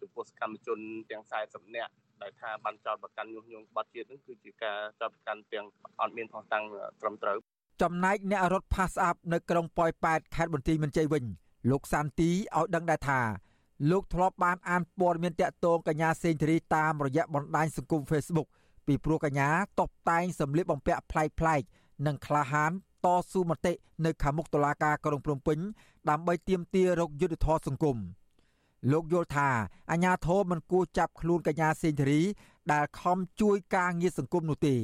[0.00, 0.78] ចំពោះសកម្មជន
[1.10, 1.92] ទាំង40នាក់
[2.22, 5.66] ដែលថាបានចោទប្រកាន់ញុះញង់បាត់ជាតិនឹងគឺជាការចោទប្រកាន់ទាំង
[6.00, 6.64] អត់មានផុសតាំង
[7.00, 7.38] ត្រឹមត្រូវ
[7.82, 11.24] ចំណែកអ្នករត់ផាសអាប់នៅក្រុងប៉ោយប៉ែតខេត្តបន្ទាយមានជ័យវិញ
[11.70, 13.20] លោកសាន់ទីឲ្យដឹងដែរថា
[13.90, 18.48] លោកធ្លាប់បានអានព័ត៌មានតាក់ទងកញ្ញាសេងធីរីតាមរយៈបណ្ដាញសង្គម Facebook
[18.86, 19.48] ពីព្រោះកញ្ញា
[19.80, 21.62] តបតែងសម្លៀកបំពាក់ប្លែកប្លែក
[22.06, 22.72] និងក្លាហាន
[23.04, 23.72] តស៊ូមតិ
[24.04, 25.58] នៅខាងមុខតុលាការក្រុងភ្នំពេញ
[26.10, 27.96] ដើម្បីទាមទាររកយុត្តិធម៌សង្គម
[28.92, 29.48] លោកយល់ថា
[29.90, 32.22] អាញាធមមិនគួរចាប់ខ្លួនកញ្ញាសេងធីរី
[32.72, 34.76] ដែលខំជួយការងារសង្គមនោះទេ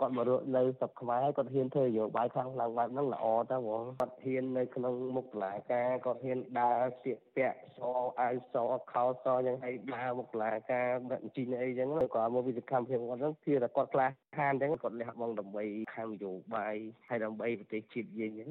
[0.00, 7.78] គាត់មករស់នៅស្រុកខ្មែរគាត់ហ៊ានធ្វើនយោបាយខាងឡើងបែបហ្នឹងល្អតើបងគាត់ហ៊ាននៅក្នុងមុខតុលាការគាត់ហ៊ានដើរស្លៀកពាក់ស
[8.20, 8.54] អាវស
[8.92, 14.06] ខោសយ៉ាងហើយដើរមុខតុលាការដឹកជីនអីចឹងគាត់មកវិសកម្មភាពគាត់ហ្នឹងគឺថាគាត់ក្លា
[14.38, 16.74] ហានចឹងគាត់លះបង់ដើម្បីខាងនយោបាយ
[17.08, 18.48] ហើយដើម្បីប្រទេសជាតិយើងចឹង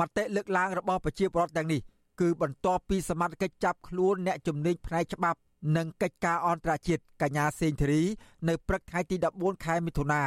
[0.00, 1.80] មតិលើកឡើងរបស់ប្រជាពលរដ្ឋទាំងនេះ
[2.20, 5.38] គឺបន្ទាប់ពីសមត្ថកិច្ចចាប់ខ្លួនអ្នកជំនាញផ្នែកច្បាប់
[5.76, 8.02] និងកិច្ចការអន្តរជាតិកញ្ញាសេងធីរី
[8.48, 10.22] នៅព្រឹកថ្ងៃទី14ខែមិថុនា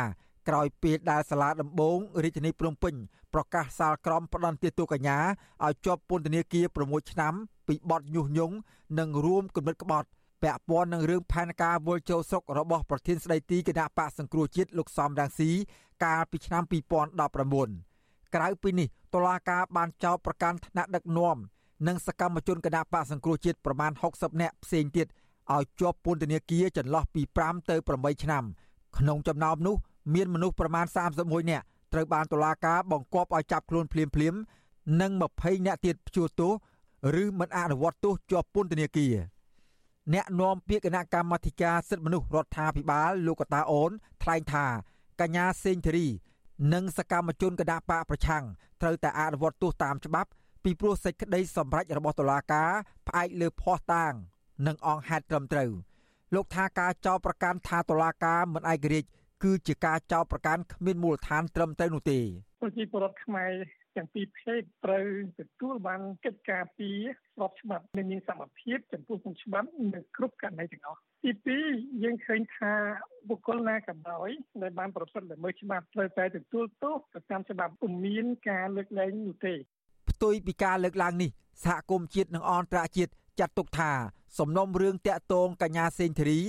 [0.47, 2.95] ក្រោយពេលដែលសាលាដំបងរាជធានីភ្នំពេញ
[3.33, 5.17] ប្រកាសសាលក្រមផ្ដន្ទាទោសកញ្ញា
[5.65, 7.33] ឲ្យជាប់ពន្ធនាគារ6ឆ្នាំ
[7.67, 8.55] ពីបទញុះញង់
[8.99, 10.07] និងរួមគំនិតក្បត់
[10.43, 15.49] ពាក់ព័ន្ធនឹងរឿងផែនការវិលចូលស្រុករបស់ប្រធានស្ដីទីគណៈបកសង្គ្រោះជាតិលោកសំរងស៊ី
[16.03, 21.37] កាលពីឆ្នាំ2019ក្រៅពីនេះតុលាការបានចោទប្រកាន់ថ្នាក់ដឹកនាំ
[21.87, 25.07] និងសកម្មជនគណៈបកសង្គ្រោះជាតិប្រមាណ60នាក់ផ្សេងទៀត
[25.55, 28.43] ឲ្យជាប់ពន្ធនាគារចន្លោះពី5ទៅ8ឆ្នាំ
[28.97, 29.75] ក្នុងចំណោមនោះ
[30.13, 30.85] មានមនុស្សប្រមាណ
[31.17, 34.41] 31នាក់ត្រូវបានតុលាការបង្គាប់ឲ្យចាប់ខ្លួនភ្លាមៗ
[35.01, 36.53] និង20នាក់ទៀតព្យួរទោស
[37.21, 39.15] ឬមិនអនុវត្តទោសជាប់ពន្ធនាគារ
[40.13, 43.91] អ្នកនាំពាក្យគណៈកម្មាធិការសិទ្ធិមនុស្សរដ្ឋាភិបាលលោកកតាអូន
[44.23, 44.65] ថ្លែងថា
[45.21, 46.07] កញ្ញាសេងធីរី
[46.73, 48.43] និងសកម្មជនគណៈបកប្រឆាំង
[48.81, 50.29] ត្រូវតែអនុវត្តទោសតាមច្បាប់
[50.63, 52.71] ពីព្រោះសេចក្តីសម្រេចរបស់តុលាការ
[53.07, 54.13] ផ្អែកលើភស្តុតាង
[54.67, 55.71] និងអង្គហេតុត្រឹមត្រូវ
[56.35, 59.09] លោកថាការចោទប្រកាន់ថាតុលាការមិនឯករាជ្យ
[59.43, 62.19] គឺជាការចោទប្រកាន់គ្មានមូលដ្ឋានត្រឹមត្រូវនោះទេ
[62.61, 63.51] ប្រជាពលរដ្ឋខ្មែរ
[63.95, 65.05] ទាំងពីរភេទត្រូវ
[65.39, 66.89] ទទួលបានកិច្ចការពី
[67.33, 71.31] ស្របច្បាប់និងមានសមភាពចំពោះគុំច្បាប់នៅគ្រប់ករណីទាំងអស់ទី
[71.65, 72.73] 2យើងឃើញថា
[73.29, 74.29] បុគ្គលណាក៏ដោយ
[74.61, 79.53] ដែលបានប្រព្រឹត្តល្មើសច្បាប់ត្រូវតែទទួលទោសទៅតាមច្បាប់ពុំមានការលើកលែងនោះទេ
[80.09, 81.29] ផ្ទុយពីការលើកឡើងនេះ
[81.63, 83.91] សហគមន៍ជាតិនិងអន្តរជាតិចាត់ទុកថា
[84.39, 86.39] សំណុំរឿងតាក់ទងកញ្ញាសេងធីរី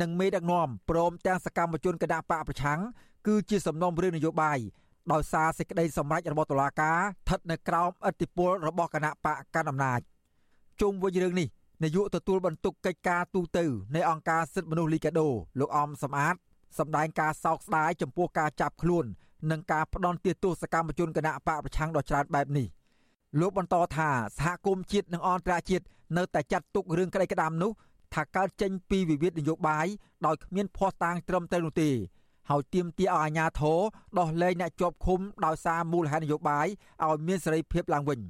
[0.00, 2.80] និងមេដឹកនាំព្រមទាំងសកម្មជនគណៈបកប្រឆាំង
[3.26, 4.58] គឺជាសំណុំរឿងនយោបាយ
[5.12, 10.00] ដោយសារសេចក្តីសម្រេចរបស់តុលាការស្ថិតនៅក្រោមឥទ្ធិពលរបស់គណៈបកកណ្ដាលអំណាច
[10.80, 11.48] ជុំវិញរឿងនេះ
[11.82, 13.58] នាយកទទួលបន្ទុកកិច្ចការទូត
[13.94, 15.28] នៃអង្គការសិទ្ធិមនុស្សលីកាដូ
[15.60, 16.36] លោកអមសំអាត
[16.78, 19.04] សម្ដែងការសោកស្ដាយចំពោះការចាប់ខ្លួន
[19.50, 22.66] និងការផ្ដន់ទាទោសកម្មជនគណៈបកប្រឆាំងដ៏ច្រើនបែបនេះ
[23.40, 25.84] លោកបន្តថាសហគមន៍ជាតិនិងអន្តរជាតិ
[26.16, 27.70] នៅតែចាត់ទុករឿងក្តីក្តាមនោះ
[28.14, 29.86] ថាកើតចេញពីវិវាទនយោបាយ
[30.26, 31.90] ដោយគ្មានភ័ស្តុតាងត្រឹមត្រូវនោះទេ
[32.50, 33.78] ហើយទាមទារឲ្យអាជ្ញាធរ
[34.18, 36.66] ដោះលែងអ្នកជាប់ឃុំដោយសារមូលហេតុនយោបាយ
[37.04, 38.20] ឲ្យមានសេរីភាពឡើងវិញ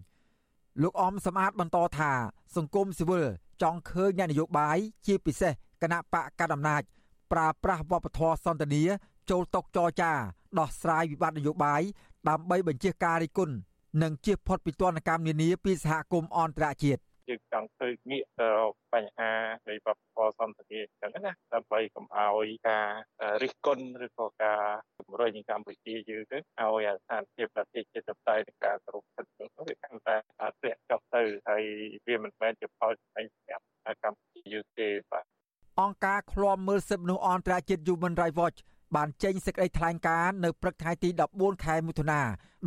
[0.82, 2.12] លោកអមសម្អាតបន្តថា
[2.56, 3.24] សង្គមស៊ីវិល
[3.62, 5.52] ចង់ឃើញអ្នកនយោបាយជាពិសេស
[5.82, 6.82] គណៈបកកណ្ដាលអំណាច
[7.32, 8.82] ប្រើប្រាស់វប្បធម៌សន្តិនិ
[9.30, 10.12] ចូលតុចរចា
[10.58, 11.82] ដោះស្រាយវិបត្តិនយោបាយ
[12.28, 13.54] ដើម្បីបញ្ជាការរិះគន់
[14.02, 18.48] និងជៀសផុតពីទណ្ឌកម្មនានាពីសហគមន៍អន្តរជាតិ យើងចង់ធ្វើងាកទៅ
[18.94, 19.30] បញ្ហា
[19.68, 22.88] នៃវប្បធម៌សន្តិភាពអញ្ចឹងណាដើម្បីកុំឲ្យការ
[23.42, 24.62] រិះគន់ឬក៏ការ
[24.98, 30.16] ជំរុញកម្ពុជាយើងទៅឲ្យស្ថានភាពប្រទេសជាតិបតៃនៃការគោរពសិទ្ធិមនុស្សវាកាន់តែ
[30.58, 31.62] ធ្លាក់ចុះទៅហើយ
[32.06, 33.64] វាមិនមែនជាផលចំណេញសម្រាប់
[34.04, 35.24] កម្ពុជាយើងទេបាទ
[35.82, 38.58] អង្គការឃ្លាំមើលសិទ្ធិមនុស្សអន្តរជាតិ Human Rights Watch
[38.96, 41.08] បានចេញសេចក្តីថ្លែងការណ៍នៅព្រឹកថ្ងៃទី
[41.38, 42.20] 14ខែមិថុនា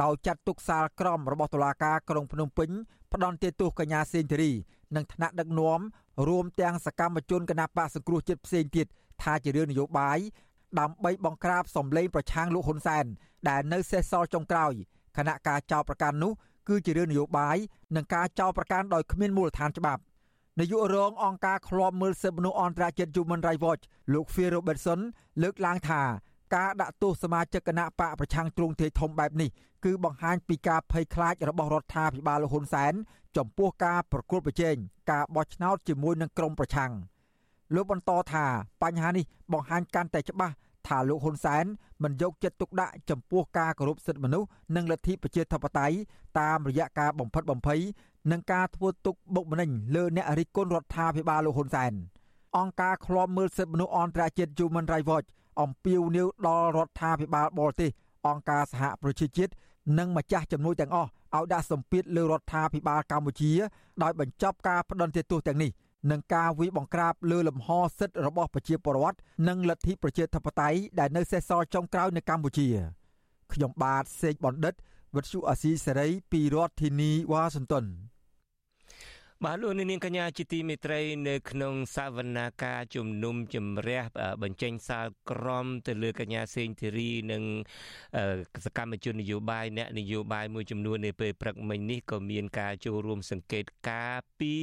[0.04, 2.70] ដោយចាត់ទុកសាលក្រមរបស់តុលាការក្រុងភ្នំពេញ
[3.14, 4.52] ផ្ដន់ទោសកញ្ញាសេងធារី
[4.96, 5.80] និងថ្នាក់ដឹកនាំ
[6.28, 8.88] រួមទាំងសកម្មជនគណបកសង្គ្រោះជាតិផ្សេងទៀត
[9.24, 10.20] ថាជារឿងនយោបាយ
[10.80, 13.06] ដើម្បីបង្ក្រាបសម្លេងប្រឆាំងលោកហ៊ុនសែន
[13.50, 14.74] ដែលនៅសេសសល់ចុងក្រោយ
[15.18, 16.32] គណៈការចោទប្រកាន់នោះ
[16.70, 17.58] គឺជារឿងនយោបាយ
[17.96, 20.02] និងការចោទប្រកាន់ដោយគ្មានមូលដ្ឋានច្បាប់
[20.60, 23.84] នាយករងអង្គការឃ្លាំមើលសិទ្ធិមនុស្សអន្តរជាតិ Human Rights Watch
[24.14, 25.00] លោក Phil Robertson
[25.42, 26.02] លើកឡើងថា
[26.56, 29.50] ការដាក់ទោសសមាជិកគណៈបកប្រឆាំងទ្រង់ទ្រាយធំបែបនេះ
[29.86, 32.94] គឺបង្ហាញពីការភ័យខ្លាចរបស់រដ្ឋាភិបាលលហ៊ុនសែន
[33.38, 34.76] ចំពោះការប្រកួតប្រជែង
[35.12, 36.92] ការបោះឆ្នោតជាមួយនឹងក្រុមប្រឆាំង
[37.76, 38.46] លោកបន្តថា
[38.84, 40.54] បញ្ហានេះបង្ហាញកាន់តែច្បាស់
[40.88, 41.66] ថាលោកហ៊ុនសែន
[42.04, 45.96] មិនយកចិត្តទុកដាក់ចំពោះការគោរពសិទ្ធិមនុស្សនិងលទ្ធិប្រជាធិបតេយ្យ
[46.40, 47.82] តាមរយៈការបំផិតបំភ័យ
[48.32, 51.94] និងការធ្វើទុកបុកម្នេញលើអ្នករិះគន់រដ្ឋាភិបាលលោកហ៊ុនសែន
[52.58, 55.28] អង្គការឃ្លាំមើលសិទ្ធិមនុស្សអន្តរជាតិ Human Rights Watch
[55.62, 57.90] អំពាវនាវដល់រដ្ឋាភិបាលបរទេស
[58.28, 59.52] អង្គការសហប្រជាជាតិ
[59.98, 63.52] និងម្ចាស់ជំនួយទាំងអស់ឲ្យដាក់សម្ពាធលើរដ្ឋាភិបាលកម្ពុជា
[64.04, 65.72] ដោយបញ្ចប់ការផ្ដន់ទោសទាំងនេះ
[66.12, 72.68] និងការវិបង្ក្រាបលើលំហសិទ្ធិរបស់ប្រជាពលរដ្ឋនិងលទ្ធិប្រជាធិបតេយ្យដែលនៅសេសសល់ចុងក្រោយនៅកម្ពុជា
[73.54, 74.74] ខ្ញុំបាទសេកបណ្ឌិត
[75.16, 77.86] វិទ្យុអាស៊ីសេរីពីរដ្ឋធានីវ៉ាស៊ីនតោន
[79.46, 84.02] បាទលោកនាងកញ្ញាជាទីមេត្រីនៅក្នុងសវនាការជំនុំជម្រះ
[84.44, 87.44] បញ្ចេញសាលក្រមទៅលើកញ្ញាសេងធីរីនិង
[88.66, 94.56] សកម្មជននយោបាយអ្នកនយោបាយមួយចំនួននៅពេលព្រឹកមិញនេះក៏មានការចូលរួមសង្កេតការពី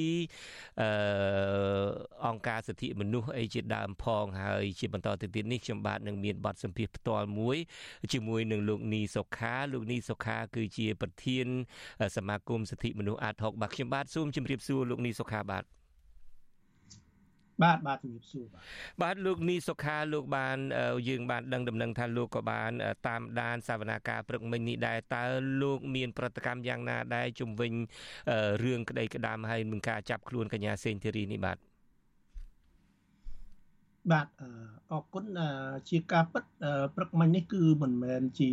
[2.27, 7.57] អង្គការសិទ្ធិមនុស្សអីជាដើមផងហើយជាបន្តទៅទៀតនេះខ្ញុំបាទនឹងមានបទសម្ភាសន៍ផ្ទាល់មួយ
[8.13, 11.47] ជាមួយនឹងលោកនីសុខាលោកនីសុខាគឺជាប្រធាន
[12.17, 15.65] សមាគមសិទ្ធិមនុស្សអាត6បាទខ្ញុំបាទសូមជម្រាបសួរលោកនីសុខាបាទ
[17.63, 18.63] បាទបាទជំរាបសួរបាទ
[19.03, 20.59] បាទលោកនីសុខាលោកបាន
[21.09, 22.73] យើងបានដឹងដំណឹងថាលោកក៏បាន
[23.09, 25.25] តាមដានសវនាការព្រឹកមិញនេះដែរតើ
[25.63, 27.73] លោកមានប្រតិកម្មយ៉ាងណាដែរជំវិញ
[28.65, 31.59] រឿងក្តីក្តាមហើយនឹងការចាប់ខ្លួនកញ្ញាសេងធីរីនេះបាទ
[34.13, 34.27] បាទ
[34.93, 35.25] អរគុណ
[35.91, 36.45] ជាការពិត
[36.95, 38.51] ព្រឹកមិញនេះគឺមិនមែនជា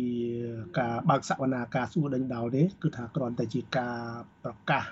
[0.78, 3.96] ការបើកសវនាការសួរដេញដោលទេគឺថាគ្រាន់តែជាការ
[4.44, 4.84] ប្រកាស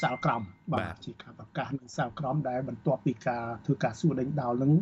[0.00, 0.42] សាលក្រម
[0.74, 4.72] បាទជាការប្រកាសនៅសាលក្រមដែលបន្ទាប់ពីការធ្វើការសួរដេញដោលនឹង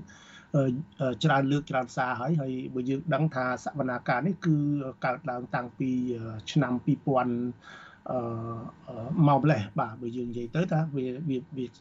[1.25, 4.57] ច្រើនលើកច្រើនសារហើយហើយបើយើងដឹងថាសវនាការនេះគឺ
[5.05, 5.91] កើតឡើងតាំងពី
[6.51, 8.19] ឆ្នាំ2000អឺ
[9.29, 11.07] មកម្លេះបាទបើយើងនិយាយទៅថាវា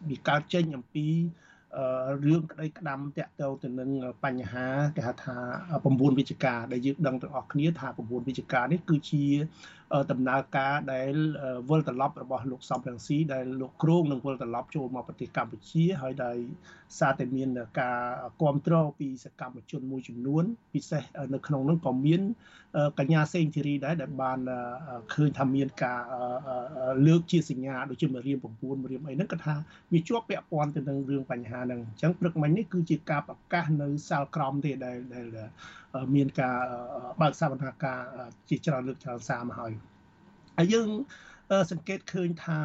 [0.10, 1.08] វាកើតចេញអំពី
[2.24, 3.90] រឿងក្តីក្តាំតាក់ទងទៅនឹង
[4.24, 4.66] បញ្ហា
[4.96, 5.38] គេហៅថា
[5.84, 9.24] 9វិជ្ជការដែលយើងដឹងទាំងអស់គ្នាថា9វិជ្ជការនេះគឺជា
[10.12, 11.14] ដំណើរការដែល
[11.70, 16.38] វិលត្រឡប់របស់លោកសំរងស៊ីដែលលោកគ្រងនឹងវិលត្រឡប់ចូលមកប្រទេសកម្ពុជាហើយដែល
[17.00, 18.00] សារតែមានការ
[18.42, 20.44] គ្រប់គ្រងពីសកម្មជនមួយចំនួន
[20.74, 22.22] ពិសេសនៅក្នុងនោះក៏មាន
[23.00, 24.40] កញ្ញាសេងធីរីដែរដែលបាន
[25.14, 26.00] ឃើញថាមានការ
[27.08, 29.56] លើកជាសញ្ញាដូចជាមរៀម9មរៀមអីហ្នឹងគាត់ថា
[29.94, 35.26] វាជាប់ពាក់ព័ន្ធទៅនឹងរឿងបញ្ហាហ្នឹងអញ្ចឹងព្រឹកមិញនេះគឺជាការប្រកាសនៅសាលក្រមទេដែលដែល
[36.16, 36.58] មានការ
[37.22, 38.06] បើកសវនកម្ម
[38.50, 39.72] ជាច្រើនលើកច្រើនសារមកហើយ
[40.58, 40.90] ហើយយើង
[41.72, 42.60] សង្កេតឃើញថា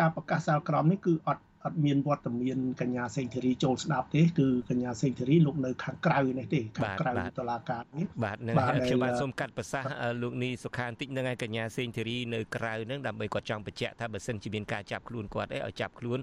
[0.00, 8.56] ការប្រកាសសាលក្រមនេះគឺអត់ អត់មានវត្តមានកញ្ញាសេងធីរីចូលស្ដាប់ទេគឺកញ្ញាសេងធីរីលោកនៅខាងក្រៅនេះទេខាងក្រៅតុលាការនេះបាទនឹង
[8.86, 9.90] ខ្ញុំបាទសូមកាត់ប្រសាសន៍
[10.22, 16.18] លោកនីសុខានតិចនឹងឲ្យកញ្ញាសេងធីរីនៅក្រៅនឹងដើម្បីគាត់ចង់បញ្ជាក់ថាបើសិនជាមានការចាប់ខ្លួនគាត់អីឲ្យចាប់ខ្លួន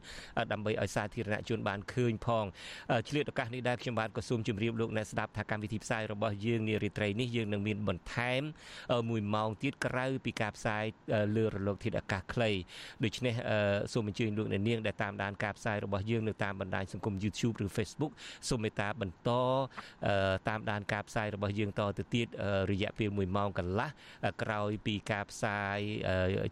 [0.51, 2.45] ដើម្បីឲ្យសាធារណជនបានឃើញផង
[3.07, 8.41] ឆ្លៀតឱកាសនេះដែរខ្ញុំបាទក៏សូមជម្រាបលោកអ្នកស្ដាប់ថាកម្មវិធីផ្សាយរបស់យើងនារីត្រីនេះយើងនឹងមានបន្ថែម
[8.87, 10.83] 1ម៉ោងទៀតក្រៅពីការផ្សាយ
[11.35, 12.51] លើរលកធាតុអាកាសខ្លី
[13.03, 13.33] ដូច្នេះ
[13.93, 18.11] សូមអញ្ជើញលោកអ្នកនាងដែលតាមដាននការផ្សាយរបស់យើងនៅតាមបណ្ដាញសង្គម YouTube ឬ Facebook
[18.49, 19.29] សូមមេត្តាបន្ត
[20.49, 22.27] តាមដានការផ្សាយរបស់យើងតទៅទៀត
[22.71, 23.89] រយៈពេល1ម៉ោងកន្លះ
[24.41, 25.79] ក្រោយពីការផ្សាយ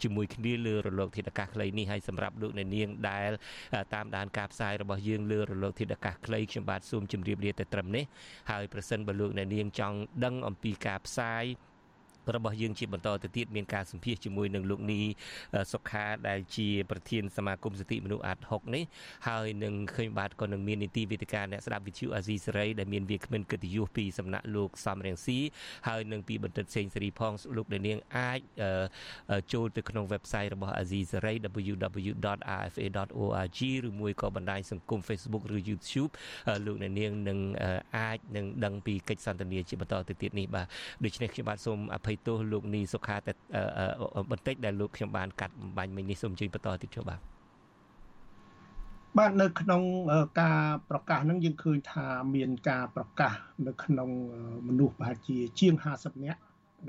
[0.04, 3.32] ជាមួយគ្នាលើរលកធាតុអាកាសខ្លីនេះហើយសម្រាប់លោកអ្នកនាងដែល
[3.94, 8.06] តាមដានការផ្សាយរបស់យើងលើរលកធាតុអាកាសខ្លីខ្ញុំបាទសូមជម្រាបលាតែត្រឹមនេះ
[8.52, 11.44] ហើយប្រសិនបើលោកអ្នកនាងចង់ដឹងអំពីការផ្សាយ
[12.36, 15.02] របស់យើងជាបន្តទៅទៀតមានការសម្ភាសជាមួយនឹងលោកនី
[15.74, 18.84] សុខាដែលជាប្រធានសមាគមសិទ្ធិមនុស្សអាត់6នេះ
[19.28, 25.40] ហើយនឹងឃើញបាទក៏នឹងមាននីតិវិទ្យាអ្នកស្ដាប់វិទ្យុអាស៊ីសេរីដែលមានវាគ្មិនកិត្តិយសពីសំណាក់លោកសំរៀងស៊ី
[25.88, 28.40] ហើយនឹងពីបណ្ឌិតសេងសេរីផងលោកដែលនាងអាច
[29.54, 31.34] ចូលទៅក្នុង website របស់អាស៊ីសេរី
[31.68, 36.12] www.rfa.org ឬមួយក៏បណ្ដាញសង្គម Facebook ឬ YouTube
[36.66, 37.40] លោកអ្នកនាងនឹង
[37.98, 40.66] អាចនឹងដឹងពីកិច្ចសន្ទនាជាបន្តទៅទៀតនេះបាទ
[41.04, 43.34] ដូច្នេះខ្ញុំបាទសូមអភ័យទោសលោកនីសុខាតែ
[44.32, 47.20] បន្តិចដែលលោកខ្ញុំបានកាត់បំបញ្ញមិញនេះសូមអញ្ជើញបន្តទៀតចុះបាទ
[49.18, 49.82] បាទនៅក្នុង
[50.42, 52.06] ការប្រកាសហ្នឹងយើងឃើញថា
[52.36, 53.34] មានការប្រកាស
[53.68, 54.10] នៅក្នុង
[54.68, 56.40] មនុស្សប្រហែលជាជាង50នាក់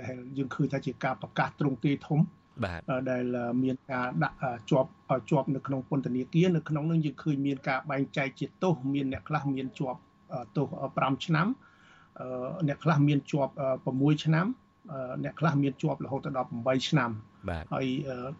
[0.00, 2.20] ដែលយើងឃើញថាជាការប្រកាសត្រង់ទេធំ
[2.64, 3.24] បាទដែល
[3.62, 4.36] មានការដាក់
[4.70, 4.90] ជាប់
[5.30, 9.98] ជាប់នៅក្នុងពន្ធនាគារនៅក្នុងនោះយើងឃើញមានការបែងចែកជាទោសមានអ្នកខ្លះមានជាប់
[10.56, 10.66] ទោស
[10.96, 11.46] 5ឆ្នាំ
[12.68, 13.52] អ្នកខ្លះមានជាប់
[13.86, 14.46] 6ឆ្នាំ
[15.24, 17.11] អ្នកខ្លះមានជាប់រហូតដល់8ឆ្នាំ
[17.51, 17.86] បាទហើយ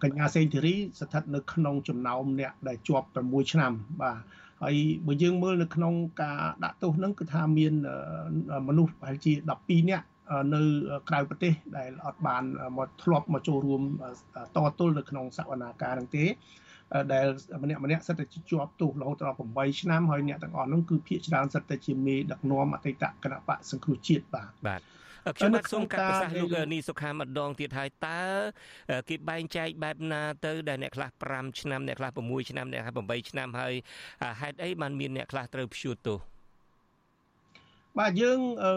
[0.03, 3.73] កញ្ញាសេងធីរីស្ថិតនៅក្នុងចំណោមអ្នកដែលជាប់6ឆ្នាំ
[4.03, 4.19] បាទ
[4.63, 4.77] ហើយ
[5.07, 7.73] បើយើងមើលនៅក្នុងការដាក់ទោសហ្នឹងគឺថាមាន
[8.69, 9.33] មនុស្សប្រហែលជា
[9.63, 10.07] 12នាក់
[10.55, 10.63] នៅ
[11.09, 12.43] ក្រៅប្រទេសដែលអត់បាន
[12.79, 13.83] មកធ្លាប់មកចូលរួម
[14.57, 16.25] តទល់នៅក្នុងសវនាការហ្នឹងទេ
[17.13, 17.27] ដែល
[17.63, 24.81] ម្នាក់ម្នាក់សិតតែជាប់ទោសរហូតដល់8ឆ្នាំហើយអ្នកទាំងអស់នោះគឺភាគច្រើនសិតតែជាមេដឹកនាំអតីតគណៈបកសង្គ្រោះជាតិបាទបាទ
[25.37, 28.21] ខ្ញុំបាទសូមកាត់ប្រសាសន៍លោកនីសុខាម្ដងទៀតហើយតើ
[29.09, 33.75] គេបែងចែកបែបណាទៅដែលអ្នកខ្លះ5ឆ្នាំអ្នកខ្លះ6ឆ្នាំអ្នកខ្លះ8ឆ្នាំហើយ
[34.41, 36.19] ហេតុអីបានមានអ្នកខ្លះត្រូវព្យួរទោស
[37.99, 38.75] បាទយើងអឺ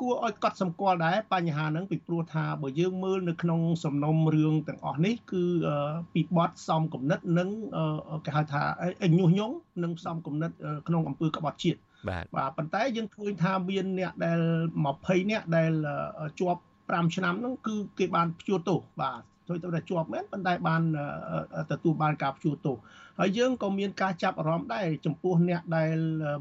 [0.00, 5.42] គួរឲ្យកត់សម្គាល់ដែរបញ្ហាហ្នឹងពីព្រោះថាបើយើងមើលនៅក្នុងសំណុំរឿងទាំងអស់នេះគឺ
[6.14, 7.48] ពីបទសំគំនិតនិង
[8.26, 8.62] គេហៅថា
[9.18, 10.50] ញុះញង់និងសំគំនិត
[10.88, 11.78] ក្នុងអំពើក្បត់ជាតិ
[12.08, 14.40] បាទបាទប៉ុន្តែយើងឃើញថាមានអ្នកដែល
[14.84, 15.72] 20អ្នកដែល
[16.40, 20.82] ជាប់5ឆ្នាំហ្នឹងគឺគេបានព្យួរទោសបាទជួយទៅតែជាប់មែនប៉ុន្តែបាន
[21.70, 22.76] ទទួលបានការព្យួរទោស
[23.18, 25.96] ហើយយើងក៏មានការចាប់អារម្មណ៍ដែរចំពោះអ្នកដែល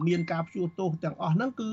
[0.07, 1.69] មានការព្យួរទោសទាំងអស់ហ្នឹងគឺ